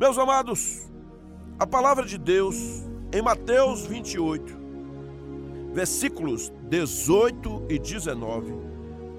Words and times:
Meus 0.00 0.16
amados, 0.16 0.90
a 1.58 1.66
palavra 1.66 2.06
de 2.06 2.16
Deus 2.16 2.56
em 3.12 3.20
Mateus 3.20 3.84
28, 3.84 4.56
versículos 5.74 6.50
18 6.70 7.66
e 7.68 7.78
19, 7.78 8.50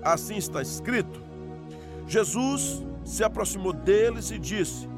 assim 0.02 0.38
está 0.38 0.60
escrito: 0.60 1.22
Jesus 2.08 2.84
se 3.06 3.24
aproximou 3.24 3.74
deles 3.74 4.32
e 4.32 4.40
disse: 4.40 4.90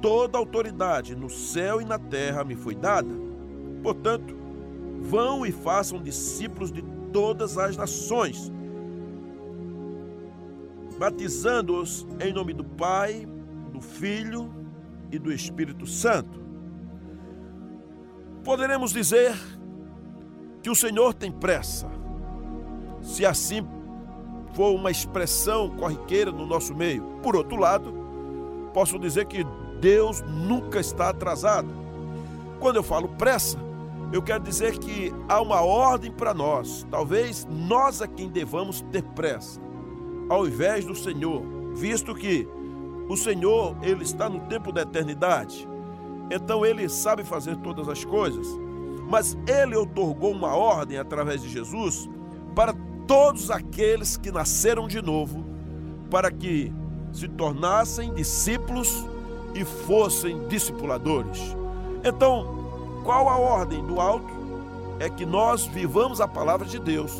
Toda 0.00 0.38
autoridade 0.38 1.14
no 1.14 1.28
céu 1.28 1.82
e 1.82 1.84
na 1.84 1.98
terra 1.98 2.42
me 2.42 2.56
foi 2.56 2.74
dada. 2.74 3.14
Portanto, 3.82 4.34
vão 5.02 5.44
e 5.44 5.52
façam 5.52 6.02
discípulos 6.02 6.72
de 6.72 6.80
todas 7.12 7.58
as 7.58 7.76
nações, 7.76 8.50
batizando-os 10.98 12.06
em 12.20 12.32
nome 12.32 12.54
do 12.54 12.64
Pai, 12.64 13.28
do 13.70 13.82
Filho 13.82 14.64
e 15.10 15.18
do 15.18 15.32
Espírito 15.32 15.86
Santo. 15.86 16.44
Poderemos 18.44 18.92
dizer 18.92 19.34
que 20.62 20.70
o 20.70 20.74
Senhor 20.74 21.14
tem 21.14 21.30
pressa, 21.30 21.88
se 23.02 23.24
assim 23.24 23.66
for 24.54 24.74
uma 24.74 24.90
expressão 24.90 25.70
corriqueira 25.76 26.32
no 26.32 26.46
nosso 26.46 26.74
meio. 26.74 27.02
Por 27.22 27.36
outro 27.36 27.56
lado, 27.56 27.92
posso 28.72 28.98
dizer 28.98 29.26
que 29.26 29.44
Deus 29.80 30.22
nunca 30.22 30.80
está 30.80 31.10
atrasado. 31.10 31.68
Quando 32.58 32.76
eu 32.76 32.82
falo 32.82 33.08
pressa, 33.08 33.58
eu 34.12 34.22
quero 34.22 34.42
dizer 34.42 34.78
que 34.78 35.12
há 35.28 35.40
uma 35.40 35.60
ordem 35.60 36.10
para 36.10 36.32
nós. 36.32 36.86
Talvez 36.90 37.46
nós 37.50 38.00
é 38.00 38.06
quem 38.06 38.28
devamos 38.28 38.80
ter 38.92 39.02
pressa, 39.02 39.60
ao 40.28 40.46
invés 40.46 40.84
do 40.84 40.94
Senhor, 40.94 41.42
visto 41.74 42.14
que 42.14 42.48
o 43.08 43.16
Senhor, 43.16 43.76
ele 43.82 44.02
está 44.02 44.28
no 44.28 44.40
tempo 44.40 44.72
da 44.72 44.82
eternidade. 44.82 45.68
Então 46.30 46.66
ele 46.66 46.88
sabe 46.88 47.22
fazer 47.22 47.56
todas 47.58 47.88
as 47.88 48.04
coisas, 48.04 48.46
mas 49.08 49.36
ele 49.46 49.76
otorgou 49.76 50.32
uma 50.32 50.54
ordem 50.56 50.98
através 50.98 51.40
de 51.40 51.48
Jesus 51.48 52.08
para 52.54 52.74
todos 53.06 53.50
aqueles 53.50 54.16
que 54.16 54.32
nasceram 54.32 54.88
de 54.88 55.00
novo, 55.00 55.44
para 56.10 56.30
que 56.30 56.72
se 57.12 57.28
tornassem 57.28 58.12
discípulos 58.14 59.06
e 59.54 59.64
fossem 59.64 60.46
discipuladores. 60.48 61.56
Então, 62.04 63.00
qual 63.04 63.28
a 63.28 63.36
ordem 63.38 63.84
do 63.84 64.00
alto? 64.00 64.34
É 64.98 65.08
que 65.08 65.24
nós 65.24 65.66
vivamos 65.66 66.20
a 66.20 66.26
palavra 66.26 66.66
de 66.66 66.78
Deus 66.78 67.12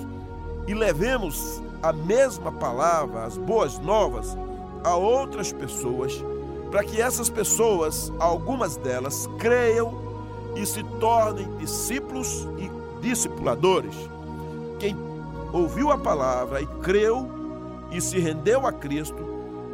e 0.66 0.74
levemos 0.74 1.62
a 1.82 1.92
mesma 1.92 2.50
palavra, 2.50 3.24
as 3.24 3.36
boas 3.36 3.78
novas, 3.78 4.36
a 4.86 4.94
outras 4.94 5.52
pessoas, 5.52 6.24
para 6.70 6.84
que 6.84 7.00
essas 7.00 7.28
pessoas, 7.28 8.12
algumas 8.20 8.76
delas, 8.76 9.28
creiam 9.36 9.92
e 10.54 10.64
se 10.64 10.80
tornem 11.00 11.56
discípulos 11.56 12.46
e 12.56 12.70
discipuladores. 13.02 13.96
Quem 14.78 14.96
ouviu 15.52 15.90
a 15.90 15.98
palavra 15.98 16.62
e 16.62 16.66
creu 16.84 17.28
e 17.90 18.00
se 18.00 18.20
rendeu 18.20 18.64
a 18.64 18.72
Cristo, 18.72 19.16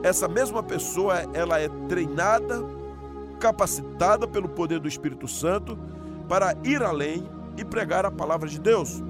essa 0.03 0.27
mesma 0.27 0.63
pessoa 0.63 1.19
ela 1.35 1.61
é 1.61 1.69
treinada, 1.91 2.65
capacitada 3.39 4.27
pelo 4.27 4.49
poder 4.49 4.81
do 4.81 4.89
Espírito 4.89 5.29
Santo 5.29 5.79
para 6.27 6.57
ir 6.65 6.83
além 6.83 7.29
e 7.59 7.67
pregar 7.67 8.07
a 8.07 8.11
palavra 8.11 8.49
de 8.49 8.59
Deus. 8.59 9.03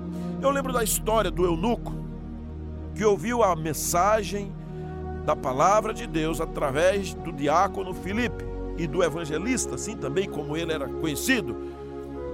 Eu 0.43 0.51
lembro 0.51 0.73
da 0.73 0.83
história 0.83 1.31
do 1.31 1.45
eunuco 1.45 1.93
que 2.93 3.05
ouviu 3.05 3.45
a 3.45 3.55
mensagem 3.55 4.53
da 5.25 5.37
palavra 5.37 5.95
de 5.95 6.07
Deus 6.07 6.41
através 6.41 7.15
do 7.15 7.33
diácono 7.33 7.95
Filipe 7.95 8.45
e 8.77 8.87
do 8.87 9.03
evangelista, 9.03 9.77
assim 9.77 9.97
também 9.97 10.29
como 10.29 10.57
ele 10.57 10.73
era 10.73 10.89
conhecido. 10.89 11.57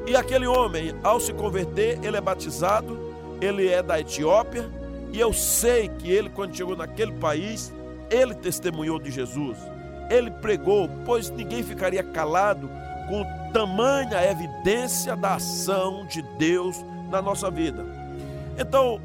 E 0.07 0.17
aquele 0.17 0.47
homem, 0.47 0.95
ao 1.03 1.21
se 1.21 1.33
converter, 1.33 1.99
ele 2.03 2.17
é 2.17 2.21
batizado, 2.21 2.99
ele 3.41 3.69
é 3.69 3.83
da 3.83 4.01
Etiópia, 4.01 4.71
e 5.13 5.21
eu 5.21 5.33
sei 5.33 5.89
que 5.89 6.11
ele, 6.11 6.31
quando 6.31 6.57
chegou 6.57 6.77
naquele 6.77 7.13
país, 7.13 7.73
ele 8.11 8.35
testemunhou 8.35 8.99
de 8.99 9.11
Jesus, 9.11 9.59
ele 10.11 10.31
pregou, 10.31 10.89
pois 11.05 11.31
ninguém 11.31 11.63
ficaria 11.63 12.03
calado 12.03 12.71
com 13.09 13.23
tamanha 13.53 14.25
evidência 14.25 15.15
da 15.15 15.35
ação 15.35 16.07
de 16.07 16.23
Deus 16.39 16.77
na 17.11 17.21
nossa 17.21 17.51
vida. 17.51 17.85
Então, 18.59 19.01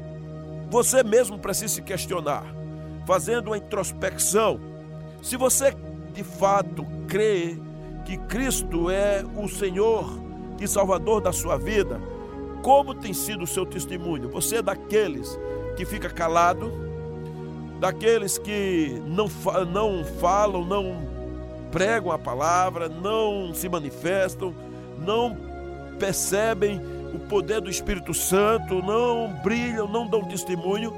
você 0.70 1.02
mesmo 1.02 1.38
precisa 1.38 1.74
se 1.74 1.82
questionar 1.82 2.44
fazendo 3.06 3.48
uma 3.48 3.58
introspecção. 3.58 4.60
Se 5.22 5.36
você 5.36 5.74
de 6.12 6.22
fato 6.22 6.86
crê 7.08 7.58
que 8.04 8.16
Cristo 8.16 8.90
é 8.90 9.24
o 9.36 9.48
Senhor 9.48 10.18
e 10.60 10.68
Salvador 10.68 11.20
da 11.20 11.32
sua 11.32 11.56
vida, 11.56 12.00
como 12.62 12.94
tem 12.94 13.12
sido 13.12 13.44
o 13.44 13.46
seu 13.46 13.66
testemunho? 13.66 14.30
Você 14.30 14.56
é 14.56 14.62
daqueles 14.62 15.38
que 15.76 15.84
fica 15.84 16.08
calado, 16.08 16.72
daqueles 17.80 18.38
que 18.38 19.02
não, 19.06 19.28
não 19.70 20.04
falam, 20.20 20.64
não 20.64 21.14
pregam 21.70 22.12
a 22.12 22.18
palavra, 22.18 22.88
não 22.88 23.52
se 23.52 23.68
manifestam, 23.68 24.54
não 24.98 25.36
percebem 25.98 26.80
o 27.12 27.18
poder 27.28 27.60
do 27.60 27.68
Espírito 27.68 28.14
Santo, 28.14 28.82
não 28.82 29.32
brilham, 29.42 29.88
não 29.88 30.06
dão 30.06 30.24
testemunho, 30.24 30.92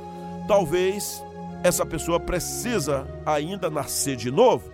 talvez 0.47 1.25
essa 1.67 1.85
pessoa 1.85 2.21
precisa 2.21 3.09
ainda 3.27 3.69
nascer 3.69 4.15
de 4.15 4.31
novo, 4.31 4.71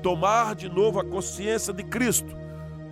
tomar 0.00 0.54
de 0.54 0.68
novo 0.68 1.00
a 1.00 1.04
consciência 1.04 1.74
de 1.74 1.82
Cristo, 1.82 2.32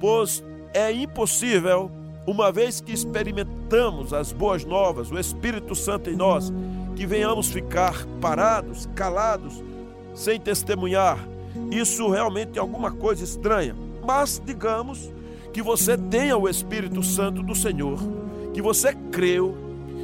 pois 0.00 0.43
é 0.75 0.91
impossível, 0.91 1.88
uma 2.26 2.50
vez 2.50 2.81
que 2.81 2.93
experimentamos 2.93 4.12
as 4.12 4.32
boas 4.32 4.65
novas, 4.65 5.12
o 5.12 5.19
Espírito 5.19 5.76
Santo 5.76 6.10
em 6.10 6.16
nós, 6.16 6.53
que 6.97 7.06
venhamos 7.06 7.49
ficar 7.49 8.04
parados, 8.21 8.88
calados, 8.97 9.62
sem 10.16 10.41
testemunhar. 10.41 11.16
Isso 11.70 12.10
realmente 12.10 12.59
é 12.59 12.60
alguma 12.60 12.91
coisa 12.91 13.22
estranha. 13.22 13.76
Mas 14.05 14.43
digamos 14.44 15.12
que 15.53 15.62
você 15.62 15.97
tenha 15.97 16.37
o 16.37 16.49
Espírito 16.49 17.05
Santo 17.05 17.41
do 17.41 17.55
Senhor, 17.55 18.00
que 18.53 18.60
você 18.60 18.93
creu, 19.12 19.56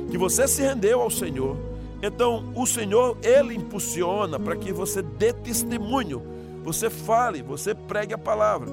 que 0.08 0.16
você 0.16 0.46
se 0.46 0.62
rendeu 0.62 1.02
ao 1.02 1.10
Senhor 1.10 1.73
então, 2.04 2.52
o 2.54 2.66
Senhor, 2.66 3.16
Ele 3.22 3.54
impulsiona 3.54 4.38
para 4.38 4.56
que 4.56 4.72
você 4.72 5.00
dê 5.00 5.32
testemunho, 5.32 6.22
você 6.62 6.90
fale, 6.90 7.42
você 7.42 7.74
pregue 7.74 8.12
a 8.12 8.18
palavra. 8.18 8.70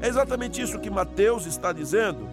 É 0.00 0.08
exatamente 0.08 0.60
isso 0.60 0.80
que 0.80 0.90
Mateus 0.90 1.46
está 1.46 1.72
dizendo. 1.72 2.28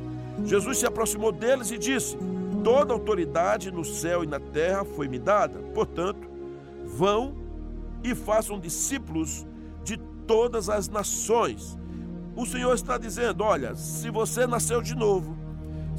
Jesus 0.46 0.80
se 0.80 0.86
aproximou 0.86 1.32
deles 1.32 1.70
e 1.72 1.78
disse: 1.78 2.18
Toda 2.64 2.94
autoridade 2.94 3.72
no 3.72 3.86
céu 3.86 4.24
e 4.24 4.28
na 4.28 4.40
terra 4.40 4.84
foi 4.84 5.08
me 5.08 5.20
dada. 5.20 5.60
Portanto, 5.74 6.28
vão 6.86 7.36
e 8.04 8.16
façam 8.16 8.60
discípulos 8.60 9.46
de 9.84 9.98
todas 10.26 10.70
as 10.70 10.88
nações. 10.88 11.78
O 12.36 12.46
Senhor 12.46 12.74
está 12.74 12.98
dizendo: 12.98 13.44
olha, 13.44 13.76
se 13.76 14.10
você 14.10 14.48
nasceu 14.48 14.82
de 14.82 14.96
novo, 14.96 15.38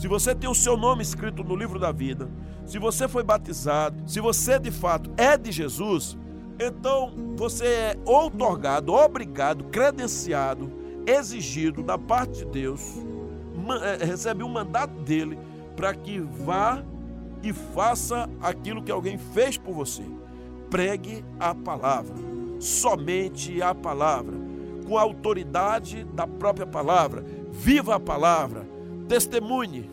se 0.01 0.09
você 0.09 0.35
tem 0.35 0.49
o 0.49 0.55
seu 0.55 0.79
nome 0.79 1.03
escrito 1.03 1.45
no 1.45 1.55
livro 1.55 1.79
da 1.79 1.93
vida, 1.93 2.27
se 2.65 2.79
você 2.79 3.07
foi 3.07 3.23
batizado, 3.23 4.03
se 4.07 4.19
você 4.19 4.59
de 4.59 4.71
fato 4.71 5.11
é 5.15 5.37
de 5.37 5.53
Jesus, 5.53 6.17
então 6.59 7.13
você 7.37 7.67
é 7.67 7.99
outorgado, 8.07 8.95
obrigado, 8.95 9.65
credenciado, 9.65 10.73
exigido 11.07 11.83
da 11.83 11.99
parte 11.99 12.39
de 12.39 12.45
Deus, 12.47 12.81
é, 13.83 14.03
recebe 14.03 14.43
um 14.43 14.49
mandato 14.49 14.95
dele 15.03 15.39
para 15.77 15.93
que 15.93 16.19
vá 16.19 16.83
e 17.43 17.53
faça 17.53 18.27
aquilo 18.41 18.83
que 18.83 18.91
alguém 18.91 19.19
fez 19.19 19.59
por 19.59 19.75
você. 19.75 20.03
Pregue 20.71 21.23
a 21.39 21.55
palavra, 21.55 22.17
somente 22.59 23.61
a 23.61 23.75
palavra, 23.75 24.35
com 24.89 24.97
a 24.97 25.03
autoridade 25.03 26.05
da 26.05 26.27
própria 26.27 26.67
palavra. 26.67 27.23
Viva 27.51 27.97
a 27.97 28.01
palavra, 28.01 28.67
testemunhe 29.11 29.91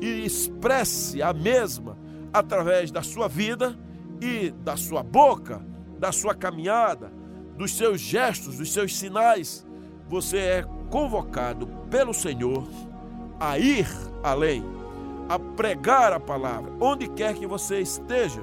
e 0.00 0.24
expresse 0.24 1.20
a 1.20 1.34
mesma 1.34 1.98
através 2.32 2.90
da 2.90 3.02
sua 3.02 3.28
vida 3.28 3.78
e 4.22 4.50
da 4.50 4.74
sua 4.74 5.02
boca, 5.02 5.60
da 5.98 6.10
sua 6.10 6.34
caminhada, 6.34 7.12
dos 7.58 7.76
seus 7.76 8.00
gestos, 8.00 8.56
dos 8.56 8.72
seus 8.72 8.96
sinais. 8.96 9.66
Você 10.08 10.38
é 10.38 10.64
convocado 10.88 11.66
pelo 11.90 12.14
Senhor 12.14 12.66
a 13.38 13.58
ir 13.58 13.86
além, 14.22 14.64
a 15.28 15.38
pregar 15.38 16.14
a 16.14 16.18
palavra, 16.18 16.72
onde 16.80 17.06
quer 17.06 17.34
que 17.34 17.46
você 17.46 17.80
esteja. 17.80 18.40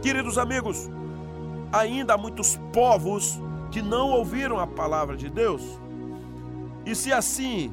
Queridos 0.00 0.38
amigos, 0.38 0.88
ainda 1.70 2.14
há 2.14 2.18
muitos 2.18 2.58
povos 2.72 3.38
que 3.70 3.82
não 3.82 4.12
ouviram 4.12 4.58
a 4.58 4.66
palavra 4.66 5.14
de 5.14 5.28
Deus. 5.28 5.62
E 6.86 6.94
se 6.94 7.12
assim 7.12 7.70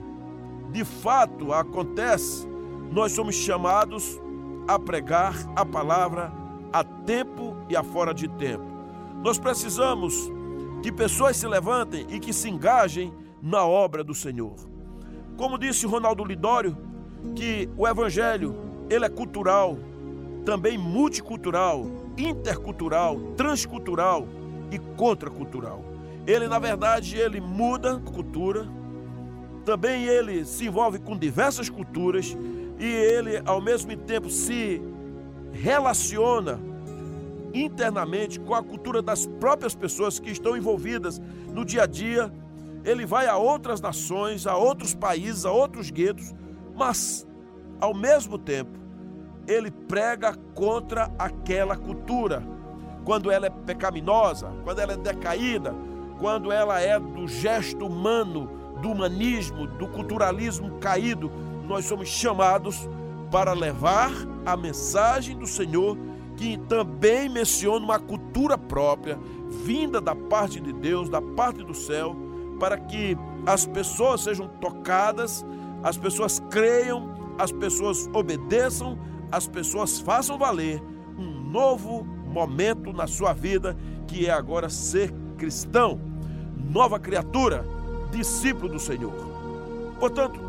de 0.72 0.84
fato 0.84 1.54
acontece, 1.54 2.48
nós 2.92 3.12
somos 3.12 3.36
chamados 3.36 4.19
a 4.68 4.78
pregar 4.78 5.36
a 5.56 5.66
palavra 5.66 6.31
a 6.72 6.84
tempo 6.84 7.56
e 7.69 7.75
a 7.75 7.84
fora 7.84 8.14
de 8.14 8.28
tempo. 8.28 8.66
Nós 9.24 9.40
precisamos 9.40 10.31
que 10.84 10.92
pessoas 10.92 11.38
se 11.38 11.48
levantem 11.48 12.06
e 12.10 12.19
que 12.19 12.34
se 12.34 12.50
engajem 12.50 13.14
na 13.42 13.66
obra 13.66 14.04
do 14.04 14.14
Senhor. 14.14 14.56
Como 15.38 15.58
disse 15.58 15.86
Ronaldo 15.86 16.24
Lidório, 16.24 16.78
que 17.36 17.69
o 17.78 17.88
evangelho, 17.88 18.56
ele 18.90 19.06
é 19.06 19.10
cultural, 19.10 19.78
também 20.46 20.78
multicultural, 20.78 21.86
intercultural, 22.18 23.19
transcultural 23.36 24.28
e 24.72 24.80
contracultural. 24.96 25.84
Ele, 26.25 26.48
na 26.48 26.60
verdade, 26.60 27.18
ele 27.18 27.40
muda 27.40 27.96
a 27.96 28.00
cultura, 28.00 28.68
também 29.68 30.06
ele 30.06 30.46
se 30.46 30.66
envolve 30.66 30.98
com 30.98 31.18
diversas 31.18 31.69
culturas 31.69 32.38
e 32.80 32.86
ele, 32.86 33.42
ao 33.46 33.60
mesmo 33.60 33.98
tempo, 33.98 34.30
se 34.30 34.81
relaciona 35.52 36.58
internamente 37.54 38.40
com 38.40 38.56
a 38.56 38.64
cultura 38.64 39.02
das 39.02 39.25
próprias 39.25 39.75
pessoas 39.75 40.22
que 40.22 40.31
estão 40.31 40.56
envolvidas 40.56 41.19
no 41.54 41.66
dia 41.66 41.84
a 41.84 41.86
dia. 41.86 42.31
Ele 42.86 43.06
vai 43.06 43.28
a 43.28 43.36
outras 43.36 43.81
nações, 43.81 44.48
a 44.48 44.56
outros 44.56 44.96
países, 44.96 45.44
a 45.44 45.52
outros 45.52 45.92
guetos, 45.92 46.34
mas, 46.74 47.28
ao 47.81 47.94
mesmo 47.94 48.38
tempo, 48.38 48.72
ele 49.46 49.69
prega 49.69 50.34
contra 50.56 51.12
aquela 51.19 51.75
cultura. 51.75 52.42
Quando 53.04 53.30
ela 53.30 53.48
é 53.48 53.50
pecaminosa, 53.50 54.50
quando 54.64 54.80
ela 54.80 54.94
é 54.94 54.98
decaída, 54.98 55.75
quando 56.19 56.54
ela 56.54 56.80
é 56.80 56.98
do 56.98 57.28
gesto 57.28 57.86
humano, 57.86 58.67
do 58.82 58.92
humanismo, 58.92 59.68
do 59.68 59.88
culturalismo 59.88 60.78
caído, 60.80 61.32
nós 61.68 61.86
somos 61.86 62.08
chamados 62.08 62.88
para 63.32 63.54
levar 63.54 64.12
a 64.46 64.56
mensagem 64.56 65.38
do 65.38 65.46
Senhor, 65.46 65.98
que 66.36 66.58
também 66.70 67.28
menciona 67.28 67.84
uma 67.84 68.00
cultura 68.00 68.58
própria, 68.58 69.20
vinda 69.64 70.00
da 70.00 70.16
parte 70.16 70.60
de 70.60 70.72
Deus, 70.72 71.10
da 71.10 71.22
parte 71.22 71.64
do 71.64 71.74
céu, 71.74 72.16
para 72.60 72.78
que 72.78 73.18
as 73.46 73.66
pessoas 73.66 74.22
sejam 74.22 74.48
tocadas, 74.48 75.46
as 75.84 75.98
pessoas 75.98 76.40
creiam, 76.50 77.16
as 77.38 77.52
pessoas 77.52 78.08
obedeçam, 78.14 78.98
as 79.32 79.48
pessoas 79.48 80.00
façam 80.00 80.38
valer 80.38 80.82
um 81.18 81.50
novo 81.50 82.04
momento 82.04 82.94
na 82.94 83.08
sua 83.08 83.34
vida, 83.34 83.76
que 84.08 84.28
é 84.28 84.32
agora 84.32 84.70
ser 84.70 85.14
cristão, 85.38 86.00
nova 86.56 87.00
criatura, 87.00 87.66
discípulo 88.07 88.69
do 88.69 88.80
Senhor. 88.80 89.13
Portanto, 90.00 90.39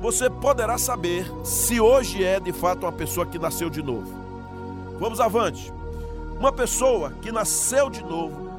você 0.00 0.28
poderá 0.28 0.78
saber 0.78 1.30
se 1.42 1.80
hoje 1.80 2.22
é 2.22 2.38
de 2.38 2.52
fato 2.52 2.84
uma 2.84 2.92
pessoa 2.92 3.26
que 3.26 3.38
nasceu 3.38 3.70
de 3.70 3.82
novo. 3.82 4.12
Vamos 4.98 5.20
avante. 5.20 5.72
Uma 6.38 6.52
pessoa 6.52 7.12
que 7.22 7.32
nasceu 7.32 7.88
de 7.88 8.02
novo, 8.04 8.50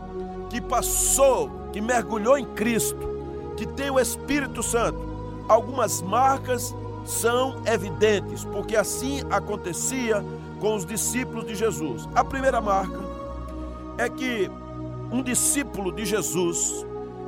que 0.50 0.60
passou, 0.60 1.50
que 1.72 1.80
mergulhou 1.80 2.38
em 2.38 2.46
Cristo, 2.46 2.98
que 3.56 3.66
tem 3.68 3.92
o 3.92 4.00
Espírito 4.00 4.64
Santo, 4.64 5.00
algumas 5.48 6.02
marcas 6.02 6.76
são 7.06 7.62
evidentes, 7.66 8.44
porque 8.44 8.76
assim 8.76 9.22
acontecia 9.30 10.24
com 10.60 10.76
os 10.76 10.86
discípulos 10.86 11.46
de 11.46 11.56
Jesus. 11.56 12.08
A 12.14 12.24
primeira 12.24 12.60
marca 12.60 13.00
é 13.98 14.10
que 14.10 14.50
um 15.12 15.22
discípulo 15.22 15.92
de 15.92 16.06
Jesus 16.06 16.86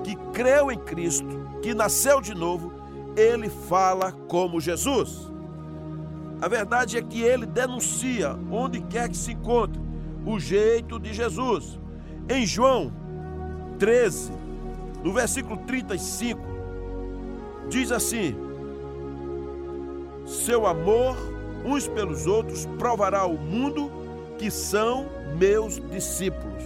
que 0.09 0.15
creu 0.33 0.71
em 0.71 0.77
Cristo, 0.77 1.27
que 1.61 1.71
nasceu 1.71 2.19
de 2.19 2.33
novo, 2.33 2.73
ele 3.15 3.47
fala 3.47 4.11
como 4.11 4.59
Jesus. 4.59 5.31
A 6.41 6.47
verdade 6.47 6.97
é 6.97 7.01
que 7.01 7.21
ele 7.21 7.45
denuncia, 7.45 8.35
onde 8.51 8.81
quer 8.81 9.07
que 9.07 9.17
se 9.17 9.33
encontre, 9.33 9.79
o 10.25 10.39
jeito 10.39 10.99
de 10.99 11.13
Jesus. 11.13 11.79
Em 12.27 12.43
João 12.43 12.91
13, 13.77 14.31
no 15.03 15.13
versículo 15.13 15.57
35, 15.57 16.41
diz 17.69 17.91
assim: 17.91 18.35
Seu 20.25 20.65
amor 20.65 21.15
uns 21.63 21.87
pelos 21.87 22.25
outros 22.25 22.65
provará 22.79 23.19
ao 23.19 23.33
mundo 23.33 23.91
que 24.39 24.49
são 24.49 25.07
meus 25.37 25.79
discípulos. 25.91 26.63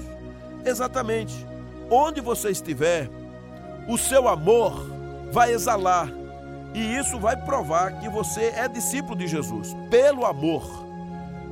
Exatamente, 0.63 1.45
onde 1.89 2.21
você 2.21 2.51
estiver, 2.51 3.09
o 3.87 3.97
seu 3.97 4.27
amor 4.27 4.89
vai 5.31 5.51
exalar 5.51 6.09
e 6.73 6.97
isso 6.97 7.19
vai 7.19 7.37
provar 7.37 7.99
que 7.99 8.09
você 8.09 8.45
é 8.55 8.67
discípulo 8.67 9.15
de 9.15 9.27
Jesus, 9.27 9.75
pelo 9.89 10.25
amor. 10.25 10.63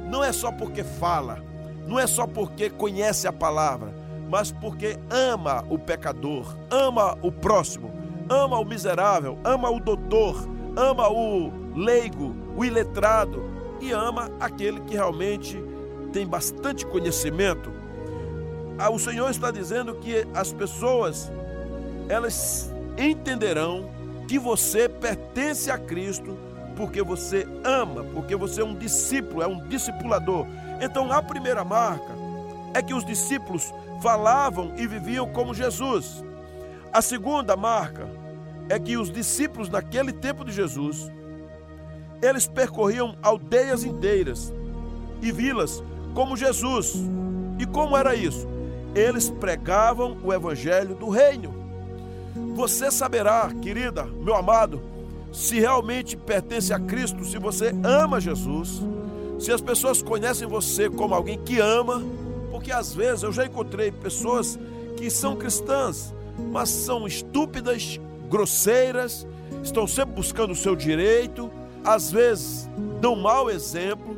Não 0.09 0.23
é 0.23 0.31
só 0.31 0.51
porque 0.51 0.83
fala, 0.83 1.39
não 1.87 1.99
é 1.99 2.07
só 2.07 2.25
porque 2.25 2.69
conhece 2.69 3.27
a 3.27 3.33
palavra, 3.33 3.93
mas 4.29 4.51
porque 4.51 4.97
ama 5.09 5.63
o 5.69 5.77
pecador, 5.77 6.55
ama 6.69 7.17
o 7.21 7.31
próximo, 7.31 7.91
ama 8.29 8.57
o 8.57 8.65
miserável, 8.65 9.37
ama 9.43 9.69
o 9.69 9.79
doutor, 9.79 10.47
ama 10.75 11.09
o 11.09 11.51
leigo, 11.75 12.35
o 12.55 12.65
iletrado 12.65 13.43
e 13.79 13.91
ama 13.91 14.31
aquele 14.39 14.79
que 14.81 14.95
realmente 14.95 15.61
tem 16.11 16.25
bastante 16.25 16.85
conhecimento. 16.85 17.71
Ah, 18.77 18.89
o 18.89 18.97
Senhor 18.97 19.29
está 19.29 19.51
dizendo 19.51 19.95
que 19.95 20.25
as 20.33 20.51
pessoas 20.51 21.31
elas 22.09 22.71
entenderão 22.97 23.89
que 24.27 24.37
você 24.39 24.87
pertence 24.87 25.69
a 25.69 25.77
Cristo 25.77 26.37
porque 26.75 27.03
você 27.03 27.47
ama, 27.63 28.03
porque 28.13 28.35
você 28.35 28.61
é 28.61 28.65
um 28.65 28.75
discípulo, 28.75 29.41
é 29.41 29.47
um 29.47 29.67
discipulador. 29.67 30.45
Então, 30.79 31.11
a 31.11 31.21
primeira 31.21 31.63
marca 31.63 32.13
é 32.73 32.81
que 32.81 32.93
os 32.93 33.05
discípulos 33.05 33.73
falavam 34.01 34.73
e 34.77 34.87
viviam 34.87 35.27
como 35.31 35.53
Jesus. 35.53 36.23
A 36.91 37.01
segunda 37.01 37.55
marca 37.55 38.09
é 38.69 38.79
que 38.79 38.97
os 38.97 39.11
discípulos 39.11 39.69
naquele 39.69 40.11
tempo 40.11 40.43
de 40.43 40.51
Jesus, 40.51 41.11
eles 42.21 42.47
percorriam 42.47 43.15
aldeias 43.21 43.83
inteiras 43.83 44.53
e 45.21 45.31
vilas 45.31 45.83
como 46.13 46.37
Jesus. 46.37 46.95
E 47.59 47.65
como 47.65 47.95
era 47.95 48.15
isso? 48.15 48.47
Eles 48.95 49.29
pregavam 49.29 50.17
o 50.23 50.33
evangelho 50.33 50.95
do 50.95 51.09
reino. 51.09 51.60
Você 52.55 52.91
saberá, 52.91 53.51
querida, 53.61 54.03
meu 54.05 54.35
amado, 54.35 54.81
se 55.31 55.59
realmente 55.59 56.17
pertence 56.17 56.73
a 56.73 56.79
Cristo, 56.79 57.25
se 57.25 57.37
você 57.37 57.73
ama 57.83 58.19
Jesus, 58.19 58.81
se 59.39 59.51
as 59.51 59.61
pessoas 59.61 60.01
conhecem 60.01 60.47
você 60.47 60.89
como 60.89 61.15
alguém 61.15 61.37
que 61.39 61.59
ama, 61.59 62.03
porque 62.51 62.71
às 62.71 62.93
vezes 62.93 63.23
eu 63.23 63.31
já 63.31 63.45
encontrei 63.45 63.91
pessoas 63.91 64.59
que 64.97 65.09
são 65.09 65.35
cristãs, 65.35 66.13
mas 66.51 66.69
são 66.69 67.07
estúpidas, 67.07 67.99
grosseiras, 68.29 69.25
estão 69.63 69.87
sempre 69.87 70.15
buscando 70.15 70.51
o 70.51 70.55
seu 70.55 70.75
direito, 70.75 71.49
às 71.83 72.11
vezes 72.11 72.69
dão 72.99 73.15
mau 73.15 73.49
exemplo, 73.49 74.17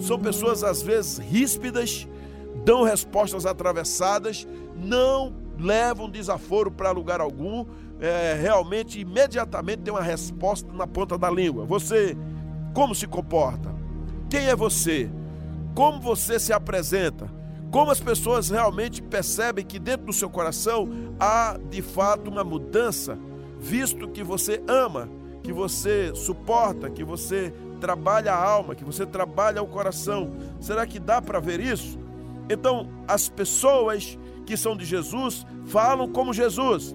são 0.00 0.18
pessoas 0.18 0.62
às 0.62 0.82
vezes 0.82 1.18
ríspidas, 1.18 2.06
dão 2.64 2.82
respostas 2.82 3.46
atravessadas, 3.46 4.46
não 4.76 5.34
levam 5.60 6.10
desaforo 6.10 6.70
para 6.70 6.90
lugar 6.90 7.20
algum, 7.20 7.66
é, 8.00 8.34
realmente, 8.40 8.98
imediatamente 8.98 9.82
tem 9.82 9.92
uma 9.92 10.02
resposta 10.02 10.72
na 10.72 10.86
ponta 10.86 11.18
da 11.18 11.30
língua. 11.30 11.64
Você, 11.66 12.16
como 12.72 12.94
se 12.94 13.06
comporta? 13.06 13.74
Quem 14.28 14.46
é 14.46 14.56
você? 14.56 15.10
Como 15.74 16.00
você 16.00 16.38
se 16.40 16.52
apresenta? 16.52 17.30
Como 17.70 17.90
as 17.90 18.00
pessoas 18.00 18.50
realmente 18.50 19.00
percebem 19.00 19.64
que 19.64 19.78
dentro 19.78 20.06
do 20.06 20.12
seu 20.12 20.28
coração 20.28 20.88
há 21.20 21.56
de 21.70 21.82
fato 21.82 22.28
uma 22.28 22.42
mudança, 22.42 23.16
visto 23.60 24.08
que 24.08 24.24
você 24.24 24.60
ama, 24.66 25.08
que 25.42 25.52
você 25.52 26.12
suporta, 26.14 26.90
que 26.90 27.04
você 27.04 27.52
trabalha 27.80 28.32
a 28.32 28.44
alma, 28.44 28.74
que 28.74 28.84
você 28.84 29.06
trabalha 29.06 29.62
o 29.62 29.66
coração. 29.66 30.30
Será 30.60 30.86
que 30.86 30.98
dá 30.98 31.22
para 31.22 31.38
ver 31.38 31.60
isso? 31.60 31.98
Então, 32.48 32.88
as 33.06 33.28
pessoas 33.28 34.18
que 34.46 34.56
são 34.56 34.76
de 34.76 34.84
Jesus 34.84 35.46
falam 35.66 36.08
como 36.08 36.32
Jesus. 36.32 36.94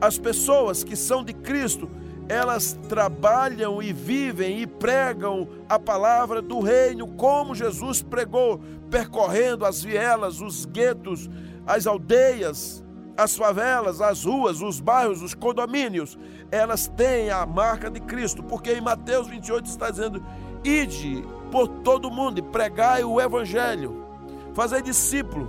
As 0.00 0.18
pessoas 0.18 0.84
que 0.84 0.94
são 0.94 1.24
de 1.24 1.32
Cristo, 1.32 1.88
elas 2.28 2.78
trabalham 2.88 3.82
e 3.82 3.92
vivem 3.92 4.60
e 4.60 4.66
pregam 4.66 5.48
a 5.68 5.78
palavra 5.78 6.42
do 6.42 6.60
reino 6.60 7.06
como 7.06 7.54
Jesus 7.54 8.02
pregou, 8.02 8.60
percorrendo 8.90 9.64
as 9.64 9.82
vielas, 9.82 10.40
os 10.40 10.64
guetos, 10.66 11.30
as 11.66 11.86
aldeias, 11.86 12.84
as 13.16 13.36
favelas, 13.36 14.00
as 14.00 14.24
ruas, 14.24 14.60
os 14.60 14.80
bairros, 14.80 15.22
os 15.22 15.34
condomínios. 15.34 16.18
Elas 16.50 16.88
têm 16.88 17.30
a 17.30 17.46
marca 17.46 17.90
de 17.90 18.00
Cristo, 18.00 18.42
porque 18.42 18.72
em 18.72 18.80
Mateus 18.80 19.26
28 19.28 19.66
está 19.66 19.90
dizendo: 19.90 20.22
Ide 20.62 21.24
por 21.50 21.68
todo 21.68 22.10
mundo 22.10 22.38
e 22.38 22.42
pregai 22.42 23.02
o 23.02 23.20
evangelho, 23.20 24.04
fazei 24.52 24.82
discípulo 24.82 25.48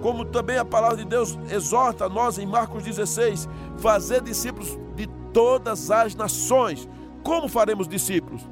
como 0.00 0.24
também 0.24 0.58
a 0.58 0.64
palavra 0.64 0.98
de 0.98 1.04
Deus 1.04 1.38
exorta 1.50 2.06
a 2.06 2.08
nós 2.08 2.38
em 2.38 2.46
Marcos 2.46 2.84
16, 2.84 3.48
fazer 3.78 4.22
discípulos 4.22 4.78
de 4.94 5.06
todas 5.32 5.90
as 5.90 6.14
nações. 6.14 6.88
Como 7.22 7.48
faremos 7.48 7.88
discípulos? 7.88 8.42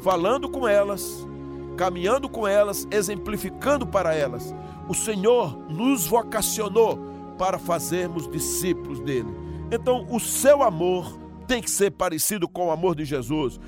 Falando 0.00 0.48
com 0.48 0.66
elas, 0.66 1.26
caminhando 1.76 2.28
com 2.28 2.46
elas, 2.46 2.86
exemplificando 2.90 3.86
para 3.86 4.14
elas. 4.14 4.54
O 4.88 4.94
Senhor 4.94 5.56
nos 5.68 6.06
vocacionou 6.06 6.98
para 7.38 7.58
fazermos 7.58 8.28
discípulos 8.28 9.00
dele. 9.00 9.28
Então, 9.70 10.06
o 10.10 10.18
seu 10.18 10.62
amor 10.62 11.18
tem 11.46 11.62
que 11.62 11.70
ser 11.70 11.90
parecido 11.90 12.48
com 12.48 12.66
o 12.66 12.70
amor 12.70 12.94
de 12.94 13.04
Jesus. 13.04 13.60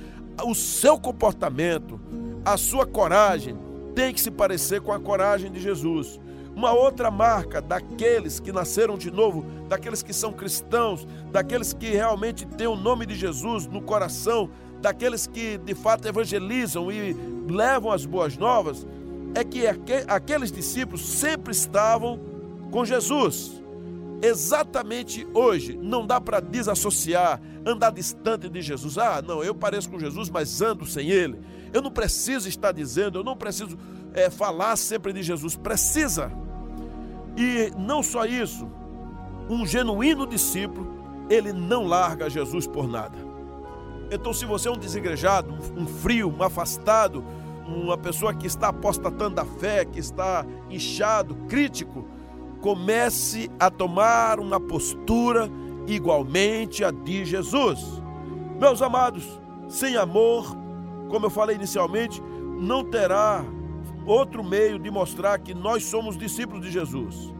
O 0.44 0.54
seu 0.54 0.98
comportamento, 0.98 2.00
a 2.44 2.56
sua 2.56 2.86
coragem 2.86 3.56
tem 3.94 4.12
que 4.12 4.20
se 4.20 4.30
parecer 4.30 4.80
com 4.80 4.92
a 4.92 4.98
coragem 5.00 5.50
de 5.50 5.60
Jesus. 5.60 6.18
Uma 6.54 6.72
outra 6.72 7.10
marca 7.10 7.60
daqueles 7.60 8.40
que 8.40 8.52
nasceram 8.52 8.98
de 8.98 9.10
novo, 9.10 9.44
daqueles 9.68 10.02
que 10.02 10.12
são 10.12 10.32
cristãos, 10.32 11.06
daqueles 11.30 11.72
que 11.72 11.90
realmente 11.90 12.44
têm 12.44 12.66
o 12.66 12.76
nome 12.76 13.06
de 13.06 13.14
Jesus 13.14 13.66
no 13.66 13.80
coração, 13.80 14.50
daqueles 14.80 15.26
que 15.26 15.58
de 15.58 15.74
fato 15.74 16.06
evangelizam 16.06 16.90
e 16.90 17.16
levam 17.48 17.92
as 17.92 18.04
boas 18.04 18.36
novas, 18.36 18.86
é 19.34 19.44
que 19.44 19.66
aqueles 20.08 20.50
discípulos 20.50 21.02
sempre 21.06 21.52
estavam 21.52 22.18
com 22.70 22.84
Jesus. 22.84 23.60
Exatamente 24.22 25.26
hoje, 25.32 25.78
não 25.80 26.06
dá 26.06 26.20
para 26.20 26.40
desassociar, 26.40 27.40
andar 27.64 27.90
distante 27.90 28.48
de 28.48 28.60
Jesus. 28.60 28.98
Ah, 28.98 29.22
não, 29.22 29.42
eu 29.42 29.54
pareço 29.54 29.88
com 29.88 29.98
Jesus, 29.98 30.28
mas 30.28 30.60
ando 30.60 30.84
sem 30.84 31.08
Ele. 31.08 31.40
Eu 31.72 31.80
não 31.80 31.90
preciso 31.90 32.48
estar 32.48 32.72
dizendo, 32.72 33.18
eu 33.18 33.24
não 33.24 33.36
preciso 33.36 33.78
é, 34.12 34.28
falar 34.28 34.76
sempre 34.76 35.12
de 35.12 35.22
Jesus. 35.22 35.56
Precisa. 35.56 36.30
E 37.36 37.72
não 37.78 38.02
só 38.02 38.26
isso, 38.26 38.68
um 39.48 39.66
genuíno 39.66 40.26
discípulo, 40.26 41.00
ele 41.30 41.52
não 41.52 41.86
larga 41.86 42.28
Jesus 42.28 42.66
por 42.66 42.88
nada. 42.88 43.16
Então, 44.10 44.34
se 44.34 44.44
você 44.44 44.68
é 44.68 44.70
um 44.70 44.76
desigrejado, 44.76 45.56
um 45.76 45.86
frio, 45.86 46.28
um 46.28 46.42
afastado, 46.42 47.24
uma 47.66 47.96
pessoa 47.96 48.34
que 48.34 48.46
está 48.46 48.68
apostatando 48.68 49.36
da 49.36 49.44
fé, 49.44 49.84
que 49.84 50.00
está 50.00 50.44
inchado, 50.68 51.36
crítico, 51.48 52.04
comece 52.60 53.50
a 53.58 53.70
tomar 53.70 54.38
uma 54.38 54.60
postura 54.60 55.50
igualmente 55.86 56.84
a 56.84 56.90
de 56.90 57.24
Jesus. 57.24 57.80
Meus 58.58 58.82
amados, 58.82 59.40
sem 59.68 59.96
amor, 59.96 60.54
como 61.08 61.26
eu 61.26 61.30
falei 61.30 61.56
inicialmente, 61.56 62.22
não 62.60 62.84
terá 62.84 63.44
outro 64.06 64.44
meio 64.44 64.78
de 64.78 64.90
mostrar 64.90 65.38
que 65.38 65.54
nós 65.54 65.84
somos 65.84 66.16
discípulos 66.16 66.64
de 66.64 66.70
Jesus. 66.70 67.32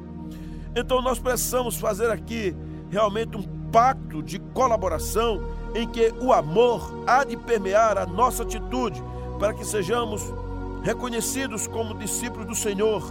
Então 0.75 1.03
nós 1.03 1.19
precisamos 1.19 1.77
fazer 1.77 2.11
aqui 2.11 2.55
realmente 2.91 3.37
um 3.37 3.43
pacto 3.71 4.23
de 4.23 4.39
colaboração 4.39 5.41
em 5.75 5.87
que 5.87 6.13
o 6.21 6.33
amor 6.33 7.05
há 7.07 7.25
de 7.25 7.37
permear 7.37 7.99
a 7.99 8.07
nossa 8.07 8.43
atitude 8.43 9.03
para 9.39 9.55
que 9.55 9.65
sejamos 9.65 10.23
reconhecidos 10.83 11.67
como 11.67 11.95
discípulos 11.95 12.47
do 12.47 12.55
Senhor. 12.55 13.03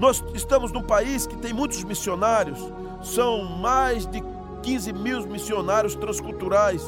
Nós 0.00 0.24
estamos 0.32 0.72
num 0.72 0.82
país 0.82 1.26
que 1.26 1.36
tem 1.36 1.52
muitos 1.52 1.84
missionários, 1.84 2.58
são 3.02 3.44
mais 3.44 4.06
de 4.06 4.24
15 4.62 4.94
mil 4.94 5.26
missionários 5.26 5.94
transculturais. 5.94 6.82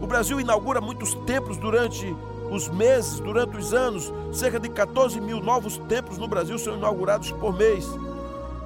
O 0.00 0.06
Brasil 0.06 0.40
inaugura 0.40 0.80
muitos 0.80 1.12
templos 1.26 1.58
durante 1.58 2.16
os 2.50 2.70
meses, 2.70 3.20
durante 3.20 3.58
os 3.58 3.74
anos, 3.74 4.10
cerca 4.32 4.58
de 4.58 4.70
14 4.70 5.20
mil 5.20 5.42
novos 5.42 5.76
templos 5.76 6.16
no 6.16 6.26
Brasil 6.26 6.58
são 6.58 6.78
inaugurados 6.78 7.32
por 7.32 7.54
mês. 7.54 7.86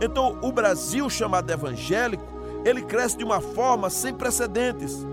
Então, 0.00 0.38
o 0.42 0.52
Brasil, 0.52 1.11
chamado 1.11 1.50
evangélico, 1.50 2.23
ele 2.64 2.83
cresce 2.83 3.16
de 3.16 3.25
uma 3.25 3.40
forma 3.40 3.90
sem 3.90 4.14
precedentes. 4.14 5.04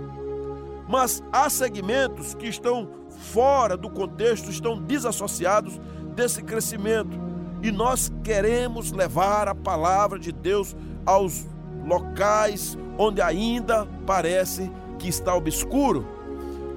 Mas 0.87 1.23
há 1.33 1.49
segmentos 1.49 2.35
que 2.35 2.45
estão 2.45 2.87
fora 3.09 3.75
do 3.75 3.89
contexto, 3.89 4.51
estão 4.51 4.77
desassociados 4.77 5.81
desse 6.15 6.43
crescimento. 6.43 7.36
E 7.61 7.71
nós 7.71 8.11
queremos 8.23 8.91
levar 8.91 9.47
a 9.47 9.55
palavra 9.55 10.19
de 10.19 10.31
Deus 10.31 10.75
aos 11.05 11.45
locais 11.85 12.77
onde 12.97 13.21
ainda 13.21 13.87
parece 14.05 14.71
que 14.99 15.07
está 15.07 15.33
obscuro 15.35 16.17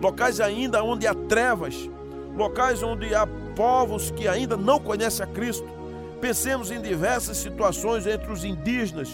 locais 0.00 0.40
ainda 0.40 0.82
onde 0.82 1.06
há 1.06 1.14
trevas, 1.14 1.88
locais 2.34 2.82
onde 2.82 3.14
há 3.14 3.26
povos 3.54 4.10
que 4.10 4.26
ainda 4.26 4.56
não 4.56 4.80
conhecem 4.80 5.24
a 5.24 5.28
Cristo. 5.28 5.68
Pensemos 6.20 6.70
em 6.70 6.80
diversas 6.80 7.36
situações 7.36 8.06
entre 8.06 8.32
os 8.32 8.44
indígenas, 8.44 9.08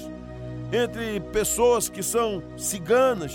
entre 0.73 1.21
pessoas 1.33 1.89
que 1.89 2.03
são 2.03 2.43
ciganas, 2.57 3.33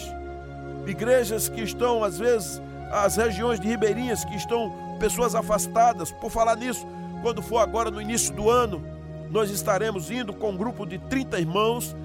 igrejas 0.88 1.50
que 1.50 1.62
estão, 1.62 2.04
às 2.04 2.18
vezes, 2.18 2.62
as 2.92 3.16
regiões 3.16 3.60
de 3.60 3.68
ribeirinhas 3.68 4.26
que 4.26 4.36
estão 4.36 4.74
pessoas 5.00 5.36
afastadas. 5.36 6.12
Por 6.12 6.30
falar 6.30 6.56
nisso, 6.56 6.86
quando 7.22 7.42
for 7.42 7.60
agora 7.60 7.92
no 7.92 8.02
início 8.02 8.34
do 8.34 8.50
ano, 8.50 8.84
nós 9.30 9.50
estaremos 9.50 10.12
indo 10.12 10.34
com 10.34 10.52
um 10.52 10.58
grupo 10.58 10.86
de 10.86 10.98
30 10.98 11.40
irmãos 11.40 11.96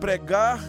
pregar 0.00 0.60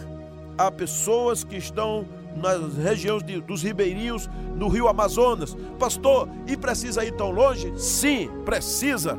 a 0.56 0.70
pessoas 0.70 1.44
que 1.44 1.56
estão 1.56 2.06
nas 2.34 2.76
regiões 2.76 3.22
de, 3.22 3.40
dos 3.40 3.62
ribeirinhos 3.62 4.28
no 4.56 4.68
rio 4.68 4.88
Amazonas. 4.88 5.56
Pastor, 5.78 6.28
e 6.46 6.56
precisa 6.56 7.04
ir 7.04 7.12
tão 7.12 7.30
longe? 7.30 7.72
Sim, 7.76 8.28
precisa. 8.44 9.18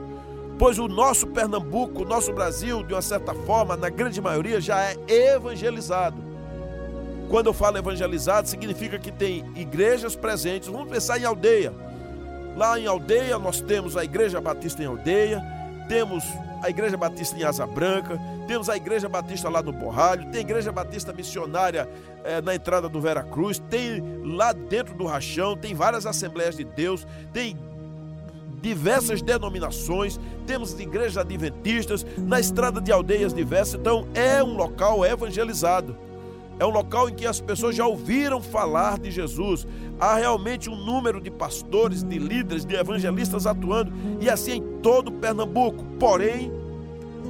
Pois 0.57 0.77
o 0.77 0.87
nosso 0.87 1.27
Pernambuco, 1.27 2.03
o 2.03 2.05
nosso 2.05 2.33
Brasil, 2.33 2.83
de 2.83 2.93
uma 2.93 3.01
certa 3.01 3.33
forma, 3.33 3.77
na 3.77 3.89
grande 3.89 4.19
maioria, 4.19 4.59
já 4.59 4.81
é 4.81 4.97
evangelizado. 5.07 6.17
Quando 7.29 7.45
eu 7.45 7.53
falo 7.53 7.77
evangelizado, 7.77 8.49
significa 8.49 8.99
que 8.99 9.11
tem 9.11 9.45
igrejas 9.55 10.15
presentes. 10.15 10.67
Vamos 10.67 10.89
pensar 10.89 11.19
em 11.19 11.23
aldeia. 11.23 11.73
Lá 12.59 12.77
em 12.77 12.85
aldeia, 12.85 13.39
nós 13.39 13.61
temos 13.61 13.95
a 13.95 14.03
Igreja 14.03 14.41
Batista 14.41 14.83
em 14.83 14.85
aldeia, 14.85 15.41
temos 15.87 16.25
a 16.61 16.69
Igreja 16.69 16.97
Batista 16.97 17.39
em 17.39 17.43
Asa 17.45 17.65
Branca, 17.65 18.19
temos 18.47 18.67
a 18.67 18.75
Igreja 18.75 19.07
Batista 19.07 19.47
lá 19.47 19.63
no 19.63 19.71
Borralho, 19.71 20.29
tem 20.29 20.39
a 20.39 20.41
Igreja 20.41 20.69
Batista 20.69 21.13
Missionária 21.13 21.87
é, 22.21 22.41
na 22.41 22.53
entrada 22.53 22.89
do 22.89 22.99
Vera 22.99 23.23
Cruz, 23.23 23.59
tem 23.69 24.03
lá 24.25 24.51
dentro 24.51 24.93
do 24.93 25.05
Rachão, 25.05 25.55
tem 25.55 25.73
várias 25.73 26.05
Assembleias 26.05 26.57
de 26.57 26.65
Deus, 26.65 27.07
tem 27.31 27.57
diversas 28.61 29.21
denominações, 29.21 30.19
temos 30.45 30.77
igrejas 30.77 31.17
adventistas, 31.17 32.05
na 32.17 32.41
estrada 32.41 32.81
de 32.81 32.91
aldeias 32.91 33.33
diversas, 33.33 33.75
então 33.75 34.05
é 34.13 34.43
um 34.43 34.57
local 34.57 35.05
evangelizado. 35.05 35.95
É 36.59 36.65
um 36.65 36.69
local 36.69 37.07
em 37.07 37.13
que 37.15 37.25
as 37.25 37.39
pessoas 37.39 37.73
já 37.73 37.87
ouviram 37.87 38.41
falar 38.41 38.99
de 38.99 39.09
Jesus. 39.09 39.65
Há 39.97 40.15
realmente 40.15 40.69
um 40.69 40.75
número 40.75 41.21
de 41.21 41.31
pastores, 41.31 42.03
de 42.03 42.19
líderes, 42.19 42.65
de 42.65 42.75
evangelistas 42.75 43.47
atuando, 43.47 43.93
e 44.19 44.29
assim 44.29 44.57
em 44.57 44.61
todo 44.81 45.09
Pernambuco. 45.09 45.85
Porém, 45.97 46.51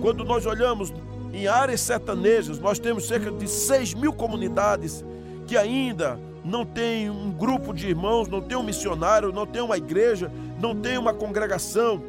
quando 0.01 0.25
nós 0.25 0.47
olhamos 0.47 0.91
em 1.31 1.45
áreas 1.45 1.79
sertanejas, 1.81 2.59
nós 2.59 2.79
temos 2.79 3.07
cerca 3.07 3.29
de 3.29 3.47
6 3.47 3.93
mil 3.93 4.11
comunidades 4.11 5.05
que 5.45 5.55
ainda 5.55 6.19
não 6.43 6.65
tem 6.65 7.07
um 7.07 7.29
grupo 7.29 7.71
de 7.71 7.87
irmãos, 7.87 8.27
não 8.27 8.41
tem 8.41 8.57
um 8.57 8.63
missionário, 8.63 9.31
não 9.31 9.45
tem 9.45 9.61
uma 9.61 9.77
igreja, 9.77 10.31
não 10.59 10.75
tem 10.75 10.97
uma 10.97 11.13
congregação. 11.13 12.01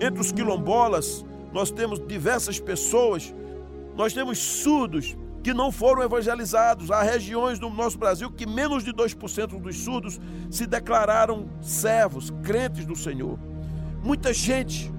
Entre 0.00 0.20
os 0.20 0.30
quilombolas, 0.30 1.24
nós 1.52 1.72
temos 1.72 1.98
diversas 2.06 2.60
pessoas, 2.60 3.34
nós 3.96 4.12
temos 4.12 4.38
surdos 4.38 5.16
que 5.42 5.54
não 5.54 5.70
foram 5.70 6.02
evangelizados. 6.02 6.90
Há 6.90 7.02
regiões 7.02 7.58
do 7.58 7.70
nosso 7.70 7.98
Brasil 7.98 8.30
que 8.30 8.46
menos 8.46 8.84
de 8.84 8.92
2% 8.92 9.60
dos 9.60 9.76
surdos 9.76 10.20
se 10.50 10.66
declararam 10.66 11.48
servos, 11.60 12.30
crentes 12.42 12.84
do 12.84 12.96
Senhor. 12.96 13.38
Muita 14.02 14.32
gente. 14.32 14.92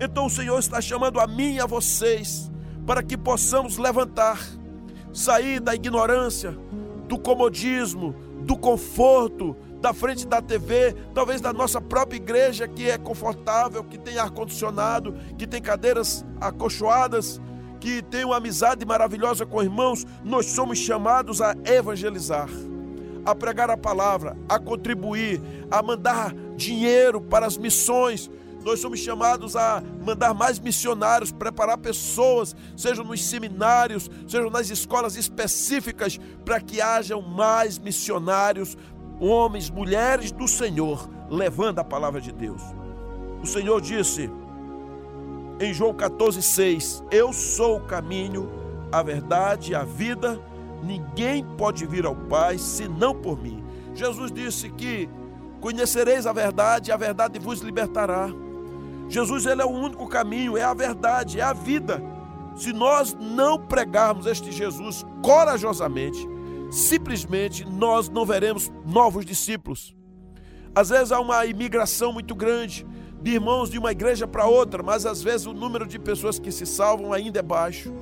Então 0.00 0.26
o 0.26 0.30
Senhor 0.30 0.58
está 0.58 0.80
chamando 0.80 1.20
a 1.20 1.26
mim 1.26 1.54
e 1.54 1.60
a 1.60 1.66
vocês 1.66 2.50
para 2.86 3.02
que 3.02 3.16
possamos 3.16 3.78
levantar, 3.78 4.40
sair 5.12 5.58
da 5.58 5.74
ignorância, 5.74 6.56
do 7.08 7.18
comodismo, 7.18 8.14
do 8.42 8.56
conforto, 8.56 9.56
da 9.80 9.92
frente 9.92 10.26
da 10.26 10.40
TV, 10.40 10.94
talvez 11.14 11.40
da 11.40 11.52
nossa 11.52 11.80
própria 11.80 12.16
igreja 12.16 12.68
que 12.68 12.88
é 12.88 12.96
confortável, 12.96 13.82
que 13.82 13.98
tem 13.98 14.18
ar-condicionado, 14.18 15.14
que 15.36 15.46
tem 15.46 15.60
cadeiras 15.60 16.24
acolchoadas, 16.40 17.40
que 17.80 18.02
tem 18.02 18.24
uma 18.24 18.36
amizade 18.36 18.84
maravilhosa 18.84 19.46
com 19.46 19.62
irmãos, 19.62 20.06
nós 20.24 20.46
somos 20.46 20.78
chamados 20.78 21.40
a 21.40 21.54
evangelizar, 21.64 22.48
a 23.24 23.34
pregar 23.34 23.70
a 23.70 23.76
palavra, 23.76 24.36
a 24.48 24.58
contribuir, 24.58 25.40
a 25.70 25.82
mandar 25.82 26.34
dinheiro 26.56 27.20
para 27.20 27.46
as 27.46 27.56
missões, 27.56 28.30
nós 28.66 28.80
somos 28.80 28.98
chamados 28.98 29.54
a 29.54 29.80
mandar 30.04 30.34
mais 30.34 30.58
missionários, 30.58 31.30
preparar 31.30 31.78
pessoas, 31.78 32.56
sejam 32.76 33.04
nos 33.04 33.24
seminários, 33.24 34.10
sejam 34.26 34.50
nas 34.50 34.70
escolas 34.70 35.14
específicas, 35.14 36.18
para 36.44 36.60
que 36.60 36.80
hajam 36.80 37.22
mais 37.22 37.78
missionários, 37.78 38.76
homens, 39.20 39.70
mulheres 39.70 40.32
do 40.32 40.48
Senhor, 40.48 41.08
levando 41.30 41.78
a 41.78 41.84
palavra 41.84 42.20
de 42.20 42.32
Deus. 42.32 42.60
O 43.40 43.46
Senhor 43.46 43.80
disse 43.80 44.28
em 45.60 45.72
João 45.72 45.92
14,6: 45.92 47.04
Eu 47.10 47.32
sou 47.32 47.78
o 47.78 47.80
caminho, 47.80 48.50
a 48.92 49.02
verdade 49.02 49.72
e 49.72 49.74
a 49.74 49.84
vida, 49.84 50.40
ninguém 50.82 51.44
pode 51.56 51.86
vir 51.86 52.06
ao 52.06 52.14
Pai 52.14 52.58
senão 52.58 53.14
por 53.14 53.40
mim. 53.40 53.64
Jesus 53.94 54.30
disse 54.30 54.68
que 54.70 55.08
conhecereis 55.60 56.26
a 56.26 56.32
verdade 56.32 56.90
e 56.90 56.92
a 56.92 56.96
verdade 56.96 57.38
vos 57.38 57.60
libertará. 57.60 58.28
Jesus 59.08 59.46
ele 59.46 59.62
é 59.62 59.64
o 59.64 59.70
único 59.70 60.06
caminho, 60.08 60.56
é 60.56 60.62
a 60.62 60.74
verdade, 60.74 61.40
é 61.40 61.42
a 61.42 61.52
vida. 61.52 62.02
Se 62.56 62.72
nós 62.72 63.14
não 63.14 63.58
pregarmos 63.58 64.26
este 64.26 64.50
Jesus 64.50 65.04
corajosamente, 65.22 66.26
simplesmente 66.70 67.64
nós 67.64 68.08
não 68.08 68.24
veremos 68.24 68.72
novos 68.84 69.24
discípulos. 69.24 69.94
Às 70.74 70.90
vezes 70.90 71.12
há 71.12 71.20
uma 71.20 71.44
imigração 71.46 72.12
muito 72.12 72.34
grande 72.34 72.86
de 73.22 73.32
irmãos 73.32 73.70
de 73.70 73.78
uma 73.78 73.92
igreja 73.92 74.26
para 74.26 74.46
outra, 74.46 74.82
mas 74.82 75.06
às 75.06 75.22
vezes 75.22 75.46
o 75.46 75.52
número 75.52 75.86
de 75.86 75.98
pessoas 75.98 76.38
que 76.38 76.52
se 76.52 76.66
salvam 76.66 77.12
ainda 77.12 77.38
é 77.38 77.42
baixo. 77.42 77.92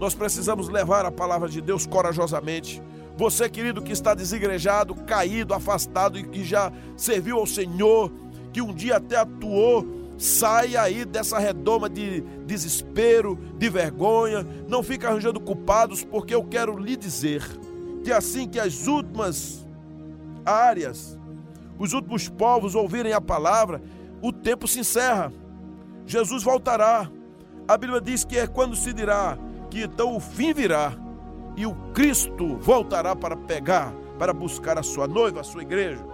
Nós 0.00 0.14
precisamos 0.14 0.68
levar 0.68 1.04
a 1.04 1.10
palavra 1.10 1.48
de 1.48 1.60
Deus 1.60 1.86
corajosamente. 1.86 2.82
Você, 3.16 3.48
querido, 3.48 3.82
que 3.82 3.92
está 3.92 4.14
desigrejado, 4.14 4.94
caído, 4.94 5.52
afastado 5.52 6.18
e 6.18 6.22
que 6.22 6.44
já 6.44 6.72
serviu 6.96 7.38
ao 7.38 7.46
Senhor, 7.46 8.12
que 8.52 8.62
um 8.62 8.72
dia 8.72 8.96
até 8.96 9.16
atuou, 9.16 9.86
saia 10.16 10.82
aí 10.82 11.04
dessa 11.04 11.38
redoma 11.38 11.88
de 11.88 12.20
desespero, 12.46 13.36
de 13.56 13.68
vergonha, 13.68 14.46
não 14.68 14.82
fique 14.82 15.04
arranjando 15.04 15.40
culpados, 15.40 16.04
porque 16.04 16.34
eu 16.34 16.44
quero 16.44 16.76
lhe 16.76 16.96
dizer 16.96 17.42
que 18.04 18.12
assim 18.12 18.48
que 18.48 18.58
as 18.58 18.86
últimas 18.86 19.66
áreas, 20.44 21.18
os 21.78 21.92
últimos 21.92 22.28
povos 22.28 22.74
ouvirem 22.74 23.12
a 23.12 23.20
palavra, 23.20 23.82
o 24.22 24.32
tempo 24.32 24.66
se 24.66 24.80
encerra. 24.80 25.32
Jesus 26.06 26.42
voltará. 26.42 27.10
A 27.66 27.76
Bíblia 27.76 28.00
diz 28.00 28.24
que 28.24 28.38
é 28.38 28.46
quando 28.46 28.74
se 28.74 28.92
dirá 28.92 29.38
que 29.70 29.82
então 29.82 30.16
o 30.16 30.20
fim 30.20 30.52
virá 30.52 30.92
e 31.56 31.66
o 31.66 31.74
Cristo 31.92 32.56
voltará 32.56 33.14
para 33.14 33.36
pegar, 33.36 33.92
para 34.18 34.32
buscar 34.32 34.78
a 34.78 34.82
sua 34.82 35.06
noiva, 35.06 35.40
a 35.40 35.44
sua 35.44 35.62
igreja. 35.62 36.04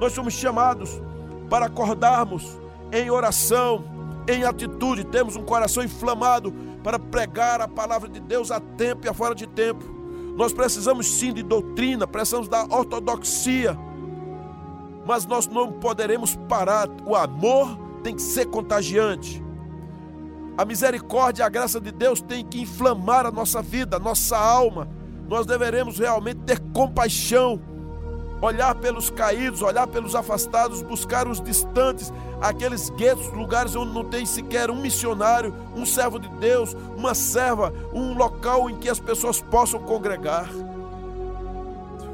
Nós 0.00 0.12
somos 0.12 0.34
chamados 0.34 1.00
para 1.48 1.66
acordarmos 1.66 2.58
em 2.92 3.10
oração, 3.10 3.84
em 4.28 4.44
atitude, 4.44 5.04
temos 5.04 5.36
um 5.36 5.42
coração 5.42 5.82
inflamado 5.82 6.52
para 6.82 6.98
pregar 6.98 7.60
a 7.60 7.68
palavra 7.68 8.08
de 8.08 8.20
Deus 8.20 8.50
a 8.50 8.60
tempo 8.60 9.06
e 9.06 9.08
a 9.08 9.14
fora 9.14 9.34
de 9.34 9.46
tempo. 9.46 9.84
Nós 10.36 10.52
precisamos 10.52 11.06
sim 11.06 11.32
de 11.32 11.42
doutrina, 11.42 12.06
precisamos 12.06 12.48
da 12.48 12.64
ortodoxia, 12.64 13.78
mas 15.06 15.26
nós 15.26 15.46
não 15.46 15.72
poderemos 15.72 16.36
parar. 16.48 16.88
O 17.06 17.14
amor 17.14 17.78
tem 18.02 18.14
que 18.14 18.22
ser 18.22 18.46
contagiante. 18.46 19.42
A 20.56 20.64
misericórdia 20.64 21.44
a 21.44 21.48
graça 21.48 21.80
de 21.80 21.90
Deus 21.90 22.20
tem 22.20 22.44
que 22.44 22.60
inflamar 22.60 23.26
a 23.26 23.30
nossa 23.30 23.60
vida, 23.60 23.96
a 23.96 24.00
nossa 24.00 24.38
alma. 24.38 24.88
Nós 25.28 25.46
deveremos 25.46 25.98
realmente 25.98 26.40
ter 26.40 26.60
compaixão, 26.72 27.60
olhar 28.40 28.74
pelos 28.74 29.10
caídos, 29.10 29.62
olhar 29.62 29.86
pelos 29.86 30.14
afastados, 30.14 30.82
buscar 30.82 31.26
os 31.26 31.40
distantes, 31.40 32.12
aqueles 32.40 32.90
guetos, 32.90 33.32
lugares 33.32 33.74
onde 33.74 33.92
não 33.92 34.04
tem 34.04 34.24
sequer 34.24 34.70
um 34.70 34.80
missionário, 34.80 35.52
um 35.74 35.84
servo 35.84 36.20
de 36.20 36.28
Deus, 36.36 36.76
uma 36.96 37.14
serva, 37.14 37.72
um 37.92 38.14
local 38.14 38.70
em 38.70 38.76
que 38.76 38.88
as 38.88 39.00
pessoas 39.00 39.40
possam 39.40 39.80
congregar. 39.80 40.48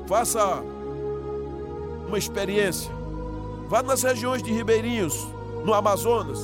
Faça 0.06 0.62
uma 2.10 2.18
experiência. 2.18 2.90
Vá 3.68 3.82
nas 3.82 4.02
regiões 4.02 4.42
de 4.42 4.52
ribeirinhos, 4.52 5.28
no 5.64 5.72
Amazonas, 5.72 6.40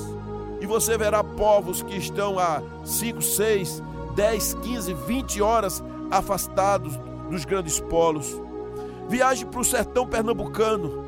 e 0.61 0.65
você 0.65 0.97
verá 0.97 1.23
povos 1.23 1.83
que 1.83 1.95
estão 1.95 2.39
a 2.39 2.61
5, 2.85 3.21
6, 3.21 3.83
10, 4.15 4.53
15, 4.55 4.93
20 4.93 5.41
horas 5.41 5.83
afastados 6.09 6.97
dos 7.29 7.43
grandes 7.43 7.79
polos. 7.79 8.41
Viaje 9.09 9.45
para 9.45 9.59
o 9.59 9.63
sertão 9.63 10.07
pernambucano 10.07 11.05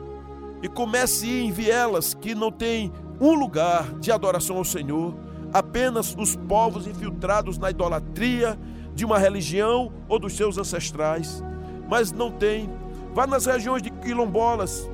e 0.62 0.68
comece 0.68 1.26
a 1.26 1.30
ir 1.30 1.46
em 1.46 1.52
vielas 1.52 2.14
que 2.14 2.36
não 2.36 2.52
tem 2.52 2.92
um 3.20 3.34
lugar 3.34 3.94
de 3.96 4.12
adoração 4.12 4.58
ao 4.58 4.66
Senhor, 4.66 5.16
apenas 5.54 6.16
os 6.18 6.36
povos 6.36 6.86
infiltrados 6.86 7.58
na 7.58 7.70
idolatria 7.70 8.60
de 8.94 9.06
uma 9.06 9.18
religião 9.18 9.92
ou 10.10 10.20
dos 10.20 10.34
seus 10.34 10.58
ancestrais, 10.58 11.42
mas 11.88 12.12
não 12.12 12.30
tem 12.30 12.70
Vá 13.14 13.26
nas 13.26 13.46
regiões 13.46 13.82
de 13.82 13.90
quilombolas, 13.90 14.90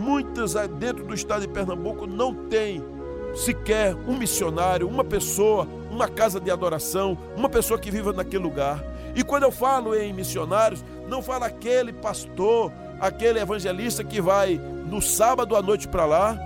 muitas 0.00 0.54
dentro 0.78 1.04
do 1.04 1.14
estado 1.14 1.42
de 1.42 1.48
Pernambuco 1.48 2.06
não 2.06 2.34
tem 2.34 2.82
sequer 3.34 3.94
um 4.06 4.16
missionário, 4.16 4.88
uma 4.88 5.04
pessoa, 5.04 5.66
uma 5.90 6.08
casa 6.08 6.40
de 6.40 6.50
adoração, 6.50 7.16
uma 7.36 7.48
pessoa 7.48 7.78
que 7.78 7.90
viva 7.90 8.12
naquele 8.12 8.42
lugar. 8.42 8.82
E 9.14 9.22
quando 9.22 9.44
eu 9.44 9.52
falo 9.52 9.94
em 9.94 10.12
missionários, 10.12 10.84
não 11.08 11.22
falo 11.22 11.44
aquele 11.44 11.92
pastor, 11.92 12.72
aquele 13.00 13.38
evangelista 13.38 14.02
que 14.04 14.20
vai 14.20 14.60
no 14.86 15.00
sábado 15.00 15.56
à 15.56 15.62
noite 15.62 15.88
para 15.88 16.04
lá, 16.04 16.38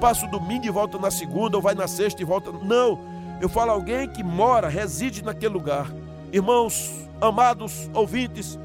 passa 0.00 0.26
o 0.26 0.30
domingo 0.30 0.66
e 0.66 0.70
volta 0.70 0.98
na 0.98 1.10
segunda, 1.10 1.56
ou 1.56 1.62
vai 1.62 1.74
na 1.74 1.86
sexta 1.86 2.20
e 2.20 2.24
volta. 2.24 2.50
Não, 2.52 2.98
eu 3.40 3.48
falo 3.48 3.70
alguém 3.70 4.08
que 4.08 4.22
mora, 4.22 4.68
reside 4.68 5.22
naquele 5.22 5.54
lugar. 5.54 5.92
Irmãos, 6.32 6.92
amados 7.20 7.90
ouvintes, 7.94 8.58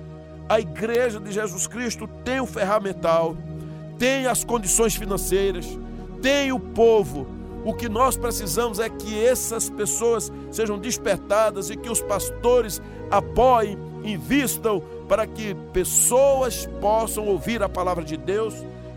a 0.52 0.60
igreja 0.60 1.18
de 1.18 1.32
Jesus 1.32 1.66
Cristo 1.66 2.10
tem 2.26 2.42
o 2.42 2.46
ferramental, 2.46 3.38
tem 3.98 4.28
as 4.28 4.44
condições 4.44 4.94
financeiras, 4.94 5.66
tem 6.22 6.52
o 6.52 6.60
povo. 6.60 7.26
O 7.64 7.74
que 7.74 7.88
nós 7.88 8.18
precisamos 8.18 8.78
é 8.78 8.90
que 8.90 9.26
essas 9.26 9.70
pessoas 9.70 10.30
sejam 10.52 10.78
despertadas 10.78 11.70
e 11.70 11.78
que 11.78 11.90
os 11.90 12.02
pastores 12.02 12.82
apoiem, 13.10 13.78
invistam 14.04 14.84
para 15.08 15.26
que 15.26 15.56
pessoas 15.72 16.66
possam 16.82 17.28
ouvir 17.28 17.64
a 17.64 17.70
palavra 17.70 18.04
de 18.04 18.18
Deus, 18.18 18.54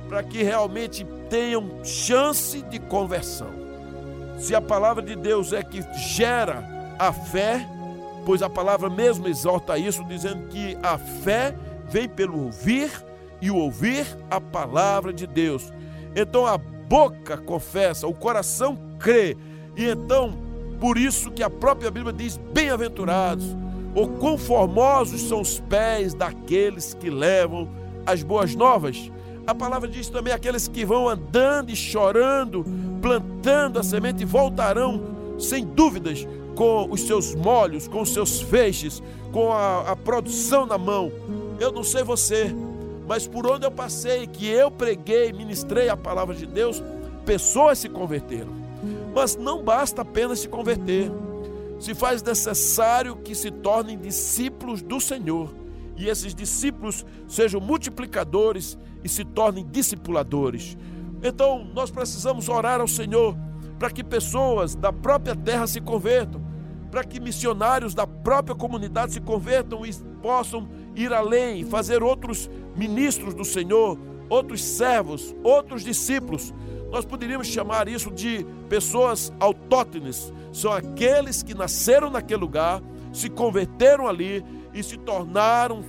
para 0.09 0.25
que 0.25 0.43
realmente 0.43 1.07
tenham 1.31 1.85
chance 1.85 2.63
de 2.63 2.81
conversão. 2.81 3.53
Se 4.41 4.57
a 4.57 4.61
palavra 4.61 5.05
de 5.05 5.15
Deus 5.15 5.53
é 5.53 5.63
que 5.63 5.81
gera 6.17 6.97
a 6.99 7.13
fé, 7.13 7.65
pois 8.25 8.43
a 8.43 8.51
palavra 8.51 8.89
mesmo 8.89 9.29
exalta 9.29 9.79
isso, 9.79 10.05
dizendo 10.05 10.49
que 10.49 10.77
a 10.83 10.99
fé 10.99 11.55
vem 11.89 12.09
pelo 12.09 12.45
ouvir 12.45 12.91
e 13.41 13.51
ouvir 13.51 14.07
a 14.31 14.41
palavra 14.41 15.13
de 15.13 15.27
Deus. 15.27 15.73
Então 16.17 16.47
a 16.47 16.57
boca 16.57 17.37
confessa, 17.37 18.07
o 18.07 18.15
coração 18.15 18.79
crê, 18.99 19.37
e 19.77 19.85
então 19.85 20.37
por 20.81 20.99
isso 20.99 21.31
que 21.31 21.43
a 21.43 21.51
própria 21.51 21.91
Bíblia 21.91 22.13
diz: 22.13 22.39
bem-aventurados, 22.53 23.57
ou 23.95 24.09
conformosos 24.09 25.23
são 25.23 25.41
os 25.41 25.61
pés 25.61 26.15
daqueles 26.15 26.95
que 26.95 27.11
levam 27.11 27.69
as 28.07 28.23
boas 28.23 28.55
novas. 28.55 29.11
A 29.47 29.55
palavra 29.55 29.89
diz 29.89 30.09
também: 30.09 30.33
aqueles 30.33 30.69
que 30.69 30.85
vão 30.85 31.09
andando 31.09 31.71
e 31.71 31.77
chorando, 31.77 32.65
plantando 33.01 33.79
a 33.79 33.83
semente, 33.83 34.25
voltarão 34.25 35.03
sem 35.39 35.65
dúvidas 35.65 36.27
com 36.55 36.89
os 36.91 37.03
seus 37.03 37.35
molhos, 37.35 37.89
com 37.89 38.03
os 38.03 38.11
seus 38.11 38.41
feixes, 38.41 39.03
com 39.33 39.53
a, 39.53 39.91
a 39.91 39.97
produção 39.97 40.67
na 40.67 40.79
mão. 40.79 41.11
Eu 41.59 41.73
não 41.73 41.83
sei 41.83 42.03
você, 42.03 42.55
mas 43.07 43.27
por 43.27 43.47
onde 43.47 43.67
eu 43.67 43.71
passei, 43.71 44.27
que 44.27 44.49
eu 44.49 44.71
preguei, 44.71 45.33
ministrei 45.33 45.89
a 45.89 45.97
palavra 45.97 46.35
de 46.35 46.47
Deus, 46.47 46.83
pessoas 47.25 47.79
se 47.79 47.89
converteram. 47.89 48.53
Mas 49.15 49.37
não 49.37 49.63
basta 49.63 50.03
apenas 50.03 50.41
se 50.41 50.49
converter, 50.49 51.11
se 51.79 51.95
faz 51.95 52.23
necessário 52.23 53.17
que 53.17 53.35
se 53.35 53.51
tornem 53.51 53.99
discípulos 53.99 54.83
do 54.83 55.01
Senhor 55.01 55.51
e 55.97 56.09
esses 56.09 56.35
discípulos 56.35 57.05
sejam 57.29 57.61
multiplicadores 57.61 58.77
e 59.03 59.09
se 59.09 59.25
tornem 59.25 59.67
discipuladores. 59.71 60.77
Então, 61.23 61.65
nós 61.73 61.91
precisamos 61.91 62.49
orar 62.49 62.81
ao 62.81 62.89
Senhor 62.89 63.37
para 63.79 63.91
que 63.91 64.05
pessoas 64.05 64.75
da 64.75 64.93
própria 64.93 65.35
terra 65.35 65.67
se 65.67 65.81
convertam, 65.81 66.41
para 66.91 67.05
que 67.05 67.19
missionários 67.21 67.95
da 67.95 68.07
própria 68.07 68.55
comunidade 68.55 69.15
se 69.15 69.21
convertam 69.21 69.85
e 69.85 69.93
possam 70.23 70.69
ir 70.95 71.13
além, 71.13 71.65
fazer 71.65 72.03
outros 72.03 72.49
ministros 72.77 73.35
do 73.35 73.45
Senhor, 73.45 73.99
outros 74.29 74.63
servos, 74.63 75.35
outros 75.43 75.83
discípulos. 75.83 76.55
Nós 76.91 77.05
poderíamos 77.05 77.49
chamar 77.49 77.89
isso 77.89 78.11
de 78.11 78.47
pessoas 78.69 79.33
autóctones. 79.41 80.33
São 80.53 80.73
aqueles 80.73 81.43
que 81.43 81.55
nasceram 81.55 82.11
naquele 82.11 82.41
lugar, 82.41 82.81
se 83.13 83.29
converteram 83.29 84.07
ali 84.07 84.45
e 84.73 84.83
se 84.83 84.97
tornaram 84.97 85.85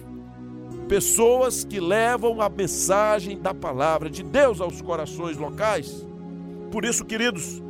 pessoas 0.88 1.64
que 1.64 1.80
levam 1.80 2.42
a 2.42 2.50
mensagem 2.50 3.40
da 3.40 3.54
palavra 3.54 4.10
de 4.10 4.24
Deus 4.24 4.62
aos 4.62 4.82
corações 4.82 5.38
locais. 5.38 6.06
Por 6.72 6.86
isso, 6.86 7.06
queridos, 7.06 7.62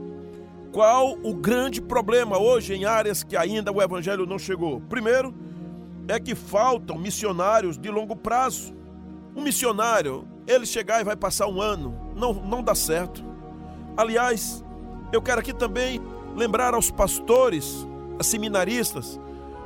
qual 0.76 1.18
o 1.24 1.34
grande 1.34 1.82
problema 1.82 2.38
hoje 2.38 2.74
em 2.74 2.84
áreas 2.84 3.24
que 3.24 3.38
ainda 3.38 3.72
o 3.72 3.82
evangelho 3.82 4.26
não 4.26 4.38
chegou? 4.38 4.82
Primeiro, 4.82 5.34
é 6.06 6.20
que 6.20 6.36
faltam 6.36 6.98
missionários 6.98 7.78
de 7.78 7.90
longo 7.90 8.14
prazo. 8.14 8.76
Um 9.34 9.42
missionário, 9.42 10.28
ele 10.46 10.66
chegar 10.66 11.00
e 11.00 11.06
vai 11.06 11.16
passar 11.16 11.48
um 11.48 11.62
ano, 11.62 11.98
não, 12.14 12.34
não 12.34 12.62
dá 12.62 12.76
certo. 12.76 13.24
Aliás, 13.96 14.66
eu 15.14 15.22
quero 15.22 15.40
aqui 15.40 15.54
também 15.54 16.02
lembrar 16.36 16.74
aos 16.74 16.92
pastores, 16.92 17.88
a 18.20 18.24
seminaristas, 18.24 19.18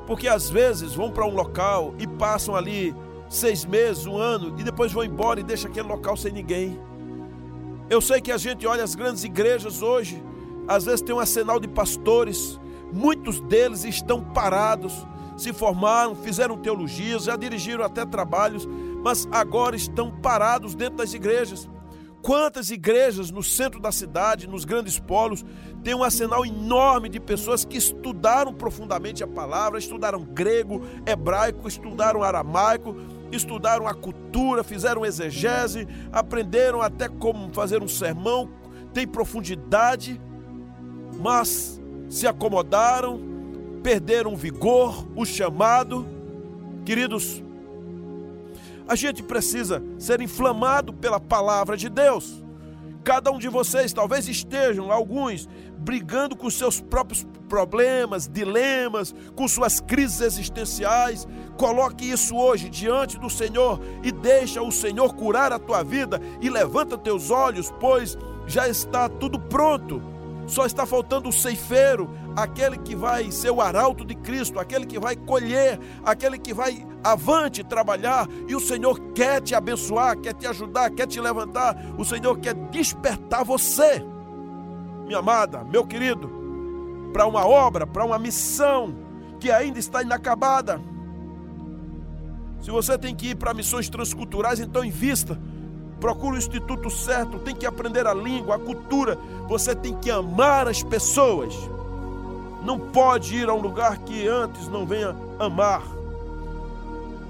porque 0.05 0.27
às 0.27 0.47
vezes 0.47 0.93
vão 0.93 1.09
para 1.09 1.25
um 1.25 1.33
local 1.33 1.95
e 1.97 2.05
passam 2.05 2.55
ali 2.55 2.95
seis 3.27 3.65
meses, 3.65 4.05
um 4.05 4.15
ano, 4.15 4.53
e 4.59 4.63
depois 4.63 4.91
vão 4.91 5.03
embora 5.03 5.39
e 5.39 5.43
deixam 5.43 5.71
aquele 5.71 5.87
local 5.87 6.15
sem 6.15 6.31
ninguém. 6.31 6.79
Eu 7.89 7.99
sei 7.99 8.21
que 8.21 8.31
a 8.31 8.37
gente 8.37 8.67
olha 8.67 8.83
as 8.83 8.93
grandes 8.93 9.23
igrejas 9.23 9.81
hoje 9.81 10.28
às 10.69 10.85
vezes 10.85 11.01
tem 11.01 11.15
um 11.15 11.19
arsenal 11.19 11.59
de 11.59 11.67
pastores, 11.67 12.59
muitos 12.93 13.39
deles 13.41 13.83
estão 13.83 14.23
parados, 14.23 14.93
se 15.35 15.51
formaram, 15.51 16.15
fizeram 16.15 16.57
teologias, 16.57 17.23
já 17.23 17.35
dirigiram 17.35 17.83
até 17.83 18.05
trabalhos, 18.05 18.67
mas 19.03 19.27
agora 19.31 19.75
estão 19.75 20.11
parados 20.11 20.75
dentro 20.75 20.97
das 20.97 21.11
igrejas. 21.15 21.67
Quantas 22.21 22.69
igrejas 22.69 23.31
no 23.31 23.41
centro 23.41 23.79
da 23.79 23.91
cidade, 23.91 24.47
nos 24.47 24.63
grandes 24.63 24.99
polos, 24.99 25.43
tem 25.83 25.95
um 25.95 26.03
arsenal 26.03 26.45
enorme 26.45 27.09
de 27.09 27.19
pessoas 27.19 27.65
que 27.65 27.77
estudaram 27.77 28.53
profundamente 28.53 29.23
a 29.23 29.27
palavra, 29.27 29.79
estudaram 29.79 30.23
grego, 30.23 30.83
hebraico, 31.03 31.67
estudaram 31.67 32.21
aramaico, 32.21 32.95
estudaram 33.31 33.87
a 33.87 33.93
cultura, 33.95 34.63
fizeram 34.63 35.03
exegese, 35.03 35.87
aprenderam 36.11 36.79
até 36.79 37.09
como 37.09 37.51
fazer 37.55 37.81
um 37.81 37.87
sermão, 37.87 38.51
tem 38.93 39.07
profundidade, 39.07 40.21
mas 41.19 41.79
se 42.09 42.25
acomodaram, 42.25 43.19
perderam 43.83 44.33
o 44.33 44.37
vigor, 44.37 45.07
o 45.15 45.25
chamado. 45.25 46.05
Queridos, 46.85 47.43
a 48.87 48.95
gente 48.95 49.21
precisa 49.21 49.83
ser 49.99 50.21
inflamado 50.21 50.91
pela 50.93 51.19
palavra 51.19 51.77
de 51.77 51.89
Deus. 51.89 52.43
Cada 53.03 53.31
um 53.31 53.37
de 53.37 53.47
vocês 53.47 53.93
talvez 53.93 54.27
estejam, 54.27 54.91
alguns, 54.91 55.47
brigando 55.77 56.35
com 56.35 56.49
seus 56.49 56.81
próprios 56.81 57.25
problemas, 57.47 58.27
dilemas, 58.27 59.13
com 59.35 59.47
suas 59.47 59.79
crises 59.79 60.21
existenciais. 60.21 61.27
Coloque 61.57 62.09
isso 62.09 62.35
hoje 62.35 62.69
diante 62.69 63.17
do 63.17 63.29
Senhor 63.29 63.79
e 64.03 64.11
deixa 64.11 64.61
o 64.61 64.71
Senhor 64.71 65.13
curar 65.15 65.51
a 65.53 65.59
tua 65.59 65.83
vida 65.83 66.19
e 66.41 66.49
levanta 66.49 66.97
teus 66.97 67.31
olhos, 67.31 67.71
pois 67.79 68.17
já 68.45 68.67
está 68.67 69.07
tudo 69.07 69.39
pronto. 69.39 70.01
Só 70.49 70.65
está 70.65 70.83
faltando 70.83 71.29
o 71.29 71.31
ceifeiro, 71.31 72.09
aquele 72.35 72.75
que 72.79 72.95
vai 72.95 73.29
ser 73.29 73.51
o 73.51 73.61
arauto 73.61 74.03
de 74.03 74.15
Cristo, 74.15 74.59
aquele 74.59 74.83
que 74.83 74.97
vai 74.97 75.15
colher, 75.15 75.79
aquele 76.03 76.39
que 76.39 76.55
vai 76.55 76.83
avante 77.03 77.63
trabalhar. 77.63 78.27
E 78.47 78.55
o 78.55 78.59
Senhor 78.59 78.99
quer 79.13 79.41
te 79.41 79.53
abençoar, 79.53 80.17
quer 80.17 80.33
te 80.33 80.47
ajudar, 80.47 80.89
quer 80.89 81.05
te 81.05 81.21
levantar. 81.21 81.77
O 81.99 82.03
Senhor 82.03 82.35
quer 82.39 82.55
despertar 82.71 83.45
você, 83.45 84.03
minha 85.05 85.19
amada, 85.19 85.63
meu 85.63 85.85
querido, 85.85 86.31
para 87.13 87.27
uma 87.27 87.47
obra, 87.47 87.85
para 87.85 88.03
uma 88.03 88.17
missão 88.17 88.95
que 89.39 89.51
ainda 89.51 89.77
está 89.77 90.01
inacabada. 90.01 90.81
Se 92.59 92.71
você 92.71 92.97
tem 92.97 93.15
que 93.15 93.29
ir 93.29 93.35
para 93.35 93.53
missões 93.53 93.87
transculturais, 93.87 94.59
então 94.59 94.83
invista 94.83 95.39
procura 95.99 96.35
o 96.35 96.37
instituto 96.37 96.89
certo, 96.89 97.39
tem 97.39 97.55
que 97.55 97.65
aprender 97.65 98.07
a 98.07 98.13
língua, 98.13 98.55
a 98.55 98.59
cultura, 98.59 99.17
você 99.47 99.75
tem 99.75 99.93
que 99.93 100.09
amar 100.09 100.67
as 100.67 100.81
pessoas. 100.81 101.53
Não 102.63 102.79
pode 102.79 103.35
ir 103.35 103.49
a 103.49 103.53
um 103.53 103.61
lugar 103.61 103.97
que 103.99 104.27
antes 104.27 104.67
não 104.67 104.85
venha 104.85 105.15
amar. 105.37 105.83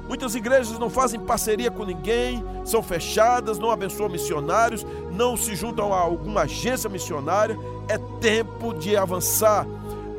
Muitas 0.08 0.34
igrejas 0.34 0.80
não 0.80 0.90
fazem 0.90 1.20
parceria 1.20 1.70
com 1.70 1.86
ninguém, 1.86 2.44
são 2.66 2.82
fechadas, 2.82 3.60
não 3.60 3.70
abençoam 3.70 4.10
missionários, 4.10 4.86
não 5.12 5.38
se 5.38 5.56
juntam 5.56 5.94
a 5.94 6.00
alguma 6.00 6.42
agência 6.42 6.90
missionária. 6.90 7.58
É 7.88 7.98
tempo 8.20 8.74
de 8.74 8.98
avançar. 8.98 9.68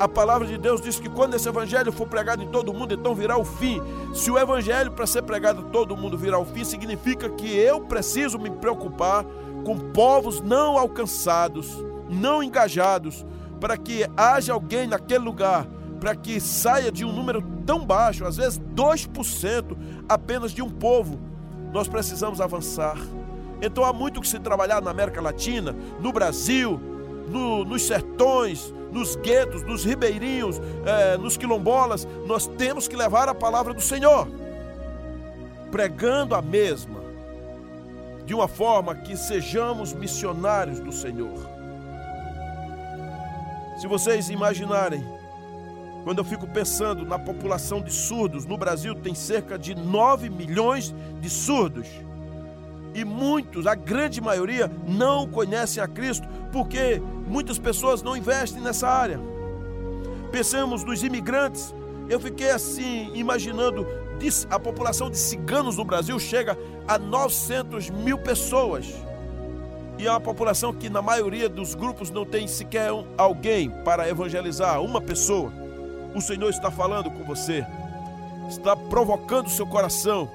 A 0.01 0.07
palavra 0.07 0.47
de 0.47 0.57
Deus 0.57 0.81
diz 0.81 0.99
que 0.99 1.07
quando 1.07 1.35
esse 1.35 1.47
evangelho 1.47 1.91
for 1.91 2.07
pregado 2.07 2.41
em 2.41 2.47
todo 2.47 2.73
mundo, 2.73 2.91
então 2.91 3.13
virá 3.13 3.37
o 3.37 3.45
fim. 3.45 3.79
Se 4.15 4.31
o 4.31 4.39
evangelho 4.39 4.89
para 4.89 5.05
ser 5.05 5.21
pregado 5.21 5.61
em 5.61 5.65
todo 5.65 5.95
mundo 5.95 6.17
virá 6.17 6.39
o 6.39 6.45
fim, 6.45 6.63
significa 6.63 7.29
que 7.29 7.55
eu 7.55 7.81
preciso 7.81 8.39
me 8.39 8.49
preocupar 8.49 9.23
com 9.63 9.77
povos 9.77 10.41
não 10.41 10.75
alcançados, 10.75 11.85
não 12.09 12.41
engajados, 12.41 13.23
para 13.59 13.77
que 13.77 14.03
haja 14.17 14.53
alguém 14.53 14.87
naquele 14.87 15.23
lugar, 15.23 15.67
para 15.99 16.15
que 16.15 16.39
saia 16.39 16.91
de 16.91 17.05
um 17.05 17.11
número 17.11 17.43
tão 17.63 17.85
baixo, 17.85 18.25
às 18.25 18.37
vezes 18.37 18.59
2% 18.75 19.77
apenas 20.09 20.51
de 20.51 20.63
um 20.63 20.69
povo. 20.71 21.19
Nós 21.71 21.87
precisamos 21.87 22.41
avançar. 22.41 22.97
Então 23.61 23.85
há 23.85 23.93
muito 23.93 24.19
que 24.19 24.27
se 24.27 24.39
trabalhar 24.39 24.81
na 24.81 24.89
América 24.89 25.21
Latina, 25.21 25.75
no 25.99 26.11
Brasil, 26.11 26.81
no, 27.29 27.63
nos 27.63 27.83
sertões, 27.83 28.73
nos 28.91 29.15
guetos, 29.15 29.63
nos 29.63 29.83
ribeirinhos, 29.83 30.61
é, 30.85 31.17
nos 31.17 31.37
quilombolas, 31.37 32.07
nós 32.25 32.47
temos 32.47 32.87
que 32.87 32.95
levar 32.95 33.29
a 33.29 33.33
palavra 33.33 33.73
do 33.73 33.81
Senhor, 33.81 34.27
pregando 35.71 36.35
a 36.35 36.41
mesma, 36.41 37.01
de 38.25 38.33
uma 38.33 38.47
forma 38.47 38.95
que 38.95 39.15
sejamos 39.17 39.93
missionários 39.93 40.79
do 40.79 40.91
Senhor. 40.91 41.39
Se 43.79 43.87
vocês 43.87 44.29
imaginarem, 44.29 45.03
quando 46.03 46.19
eu 46.19 46.23
fico 46.23 46.47
pensando 46.47 47.05
na 47.05 47.17
população 47.17 47.81
de 47.81 47.91
surdos, 47.91 48.45
no 48.45 48.57
Brasil 48.57 48.95
tem 48.95 49.13
cerca 49.13 49.57
de 49.57 49.75
9 49.75 50.29
milhões 50.29 50.93
de 51.19 51.29
surdos. 51.29 51.87
E 52.93 53.05
muitos, 53.05 53.65
a 53.67 53.75
grande 53.75 54.19
maioria, 54.19 54.69
não 54.87 55.27
conhecem 55.27 55.81
a 55.81 55.87
Cristo 55.87 56.27
porque 56.51 57.01
muitas 57.27 57.57
pessoas 57.57 58.01
não 58.03 58.17
investem 58.17 58.61
nessa 58.61 58.87
área. 58.87 59.19
Pensamos 60.31 60.83
nos 60.83 61.03
imigrantes. 61.03 61.73
Eu 62.09 62.19
fiquei 62.19 62.51
assim, 62.51 63.11
imaginando, 63.13 63.87
a 64.49 64.59
população 64.59 65.09
de 65.09 65.17
ciganos 65.17 65.77
no 65.77 65.85
Brasil 65.85 66.19
chega 66.19 66.57
a 66.87 66.99
900 66.99 67.89
mil 67.89 68.17
pessoas. 68.17 68.93
E 69.97 70.05
é 70.05 70.09
uma 70.09 70.19
população 70.19 70.73
que, 70.73 70.89
na 70.89 71.01
maioria 71.01 71.47
dos 71.47 71.73
grupos, 71.73 72.09
não 72.09 72.25
tem 72.25 72.47
sequer 72.47 72.89
alguém 73.17 73.69
para 73.83 74.07
evangelizar, 74.09 74.81
uma 74.81 75.01
pessoa. 75.01 75.51
O 76.13 76.21
Senhor 76.21 76.49
está 76.49 76.69
falando 76.69 77.09
com 77.09 77.23
você, 77.23 77.65
está 78.49 78.75
provocando 78.75 79.47
o 79.47 79.51
seu 79.51 79.65
coração 79.65 80.29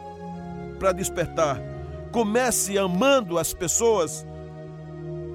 para 0.79 0.93
despertar 0.93 1.61
Comece 2.13 2.79
amando 2.79 3.39
as 3.39 3.53
pessoas 3.53 4.27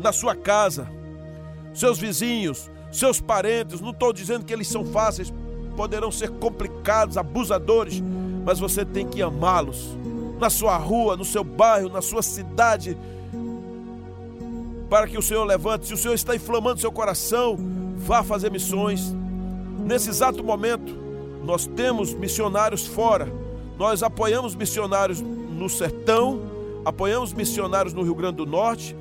na 0.02 0.12
sua 0.12 0.36
casa, 0.36 0.88
seus 1.74 2.00
vizinhos, 2.00 2.70
seus 2.92 3.22
parentes. 3.22 3.82
Não 3.82 3.92
estou 3.92 4.12
dizendo 4.12 4.46
que 4.46 4.54
eles 4.54 4.68
são 4.68 4.86
fáceis, 4.86 5.32
poderão 5.76 6.12
ser 6.12 6.30
complicados, 6.30 7.18
abusadores, 7.18 8.02
mas 8.44 8.60
você 8.60 8.84
tem 8.84 9.08
que 9.08 9.22
amá-los 9.22 9.98
na 10.40 10.50
sua 10.50 10.76
rua, 10.76 11.16
no 11.16 11.24
seu 11.24 11.44
bairro, 11.44 11.88
na 11.90 12.02
sua 12.02 12.24
cidade, 12.24 12.98
para 14.90 15.08
que 15.08 15.18
o 15.18 15.22
Senhor 15.22 15.46
levante. 15.46 15.88
Se 15.88 15.94
o 15.94 15.98
Senhor 15.98 16.16
está 16.16 16.36
inflamando 16.36 16.82
seu 16.82 16.92
coração, 16.92 17.56
vá 17.96 18.24
fazer 18.24 18.52
missões. 18.52 19.16
Nesse 19.86 20.10
exato 20.10 20.44
momento, 20.44 20.98
nós 21.44 21.68
temos 21.68 22.14
missionários 22.14 22.86
fora, 22.88 23.32
nós 23.78 24.04
apoiamos 24.04 24.56
missionários 24.56 25.22
no 25.22 25.70
sertão, 25.70 26.42
apoiamos 26.84 27.34
missionários 27.34 27.94
no 27.94 28.02
Rio 28.04 28.16
Grande 28.16 28.38
do 28.38 28.46
Norte, 28.46 28.96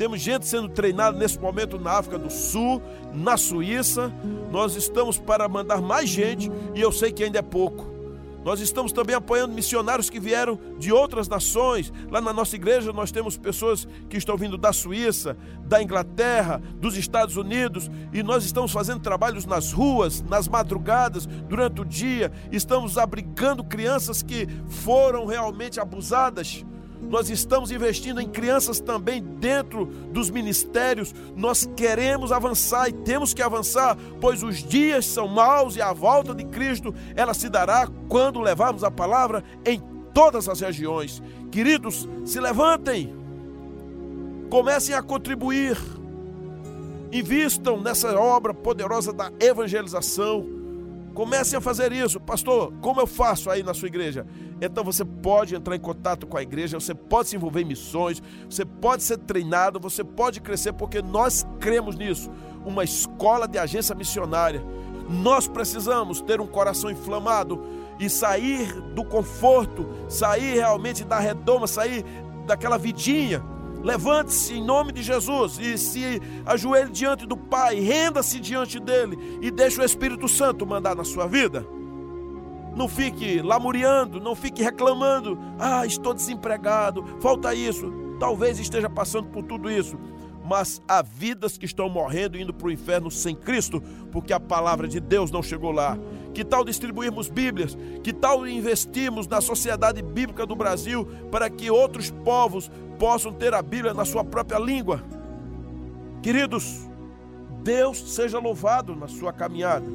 temos 0.00 0.20
gente 0.22 0.46
sendo 0.46 0.66
treinada 0.66 1.18
nesse 1.18 1.38
momento 1.38 1.78
na 1.78 1.92
África 1.98 2.18
do 2.18 2.30
Sul, 2.30 2.80
na 3.12 3.36
Suíça. 3.36 4.10
Nós 4.50 4.74
estamos 4.74 5.18
para 5.18 5.46
mandar 5.46 5.82
mais 5.82 6.08
gente 6.08 6.50
e 6.74 6.80
eu 6.80 6.90
sei 6.90 7.12
que 7.12 7.22
ainda 7.22 7.38
é 7.38 7.42
pouco. 7.42 7.90
Nós 8.42 8.60
estamos 8.60 8.92
também 8.92 9.14
apoiando 9.14 9.52
missionários 9.52 10.08
que 10.08 10.18
vieram 10.18 10.58
de 10.78 10.90
outras 10.90 11.28
nações. 11.28 11.92
Lá 12.10 12.18
na 12.18 12.32
nossa 12.32 12.56
igreja 12.56 12.94
nós 12.94 13.12
temos 13.12 13.36
pessoas 13.36 13.86
que 14.08 14.16
estão 14.16 14.38
vindo 14.38 14.56
da 14.56 14.72
Suíça, 14.72 15.36
da 15.66 15.82
Inglaterra, 15.82 16.62
dos 16.76 16.96
Estados 16.96 17.36
Unidos, 17.36 17.90
e 18.10 18.22
nós 18.22 18.42
estamos 18.42 18.72
fazendo 18.72 19.00
trabalhos 19.00 19.44
nas 19.44 19.70
ruas, 19.70 20.22
nas 20.22 20.48
madrugadas, 20.48 21.26
durante 21.26 21.82
o 21.82 21.84
dia. 21.84 22.32
Estamos 22.50 22.96
abrigando 22.96 23.62
crianças 23.62 24.22
que 24.22 24.48
foram 24.66 25.26
realmente 25.26 25.78
abusadas 25.78 26.64
nós 27.08 27.30
estamos 27.30 27.70
investindo 27.70 28.20
em 28.20 28.28
crianças 28.28 28.80
também 28.80 29.22
dentro 29.22 29.86
dos 29.86 30.30
ministérios. 30.30 31.14
Nós 31.36 31.68
queremos 31.76 32.32
avançar 32.32 32.88
e 32.88 32.92
temos 32.92 33.34
que 33.34 33.42
avançar, 33.42 33.96
pois 34.20 34.42
os 34.42 34.62
dias 34.62 35.06
são 35.06 35.26
maus 35.26 35.76
e 35.76 35.82
a 35.82 35.92
volta 35.92 36.34
de 36.34 36.44
Cristo 36.44 36.94
ela 37.16 37.34
se 37.34 37.48
dará 37.48 37.88
quando 38.08 38.40
levarmos 38.40 38.84
a 38.84 38.90
palavra 38.90 39.42
em 39.64 39.80
todas 40.12 40.48
as 40.48 40.60
regiões. 40.60 41.22
Queridos, 41.50 42.08
se 42.24 42.38
levantem. 42.38 43.14
Comecem 44.48 44.94
a 44.94 45.02
contribuir. 45.02 45.76
Invistam 47.12 47.80
nessa 47.80 48.16
obra 48.18 48.54
poderosa 48.54 49.12
da 49.12 49.32
evangelização 49.40 50.60
Comecem 51.14 51.58
a 51.58 51.60
fazer 51.60 51.92
isso. 51.92 52.20
Pastor, 52.20 52.72
como 52.80 53.00
eu 53.00 53.06
faço 53.06 53.50
aí 53.50 53.62
na 53.62 53.74
sua 53.74 53.88
igreja? 53.88 54.26
Então 54.60 54.84
você 54.84 55.04
pode 55.04 55.54
entrar 55.54 55.74
em 55.74 55.80
contato 55.80 56.26
com 56.26 56.36
a 56.36 56.42
igreja, 56.42 56.78
você 56.78 56.94
pode 56.94 57.28
se 57.28 57.36
envolver 57.36 57.62
em 57.62 57.66
missões, 57.66 58.22
você 58.48 58.64
pode 58.64 59.02
ser 59.02 59.18
treinado, 59.18 59.80
você 59.80 60.04
pode 60.04 60.40
crescer, 60.40 60.72
porque 60.72 61.00
nós 61.00 61.46
cremos 61.58 61.96
nisso. 61.96 62.30
Uma 62.64 62.84
escola 62.84 63.48
de 63.48 63.58
agência 63.58 63.94
missionária. 63.94 64.62
Nós 65.08 65.48
precisamos 65.48 66.20
ter 66.20 66.40
um 66.40 66.46
coração 66.46 66.90
inflamado 66.90 67.60
e 67.98 68.08
sair 68.08 68.80
do 68.94 69.04
conforto, 69.04 69.88
sair 70.08 70.54
realmente 70.54 71.04
da 71.04 71.18
redoma, 71.18 71.66
sair 71.66 72.04
daquela 72.46 72.78
vidinha 72.78 73.42
Levante-se 73.82 74.54
em 74.54 74.64
nome 74.64 74.92
de 74.92 75.02
Jesus 75.02 75.58
e 75.58 75.78
se 75.78 76.20
ajoelhe 76.44 76.90
diante 76.90 77.26
do 77.26 77.36
Pai, 77.36 77.80
renda-se 77.80 78.38
diante 78.38 78.78
dele 78.78 79.38
e 79.40 79.50
deixe 79.50 79.80
o 79.80 79.84
Espírito 79.84 80.28
Santo 80.28 80.66
mandar 80.66 80.94
na 80.94 81.04
sua 81.04 81.26
vida. 81.26 81.66
Não 82.74 82.88
fique 82.88 83.42
lamuriando, 83.42 84.20
não 84.20 84.34
fique 84.34 84.62
reclamando. 84.62 85.38
Ah, 85.58 85.84
estou 85.84 86.14
desempregado, 86.14 87.04
falta 87.20 87.54
isso. 87.54 87.92
Talvez 88.18 88.58
esteja 88.58 88.88
passando 88.88 89.28
por 89.28 89.42
tudo 89.42 89.70
isso. 89.70 89.98
Mas 90.44 90.82
há 90.88 91.00
vidas 91.02 91.56
que 91.56 91.64
estão 91.64 91.88
morrendo 91.88 92.36
indo 92.36 92.52
para 92.52 92.66
o 92.66 92.72
inferno 92.72 93.10
sem 93.10 93.36
Cristo, 93.36 93.82
porque 94.10 94.32
a 94.32 94.40
palavra 94.40 94.88
de 94.88 94.98
Deus 94.98 95.30
não 95.30 95.42
chegou 95.42 95.70
lá. 95.70 95.96
Que 96.34 96.44
tal 96.44 96.64
distribuirmos 96.64 97.28
Bíblias? 97.28 97.76
Que 98.02 98.12
tal 98.12 98.46
investirmos 98.46 99.26
na 99.26 99.40
sociedade 99.40 100.02
bíblica 100.02 100.46
do 100.46 100.56
Brasil 100.56 101.06
para 101.30 101.48
que 101.48 101.70
outros 101.70 102.10
povos 102.10 102.70
possam 102.98 103.32
ter 103.32 103.54
a 103.54 103.62
Bíblia 103.62 103.94
na 103.94 104.04
sua 104.04 104.24
própria 104.24 104.58
língua? 104.58 105.02
Queridos, 106.22 106.88
Deus 107.62 107.98
seja 108.14 108.38
louvado 108.38 108.94
na 108.94 109.08
sua 109.08 109.32
caminhada 109.32 109.86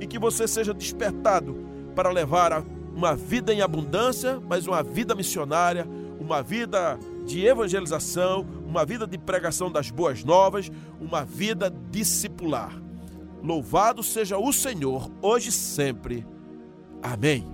e 0.00 0.06
que 0.06 0.18
você 0.18 0.46
seja 0.46 0.74
despertado 0.74 1.73
para 1.94 2.10
levar 2.10 2.64
uma 2.94 3.14
vida 3.14 3.52
em 3.52 3.60
abundância, 3.60 4.40
mas 4.48 4.66
uma 4.66 4.82
vida 4.82 5.14
missionária, 5.14 5.86
uma 6.18 6.42
vida 6.42 6.98
de 7.24 7.44
evangelização, 7.44 8.46
uma 8.66 8.84
vida 8.84 9.06
de 9.06 9.18
pregação 9.18 9.70
das 9.70 9.90
boas 9.90 10.22
novas, 10.24 10.70
uma 11.00 11.24
vida 11.24 11.72
discipular. 11.90 12.72
Louvado 13.42 14.02
seja 14.02 14.38
o 14.38 14.52
Senhor, 14.52 15.10
hoje 15.20 15.50
e 15.50 15.52
sempre. 15.52 16.26
Amém. 17.02 17.46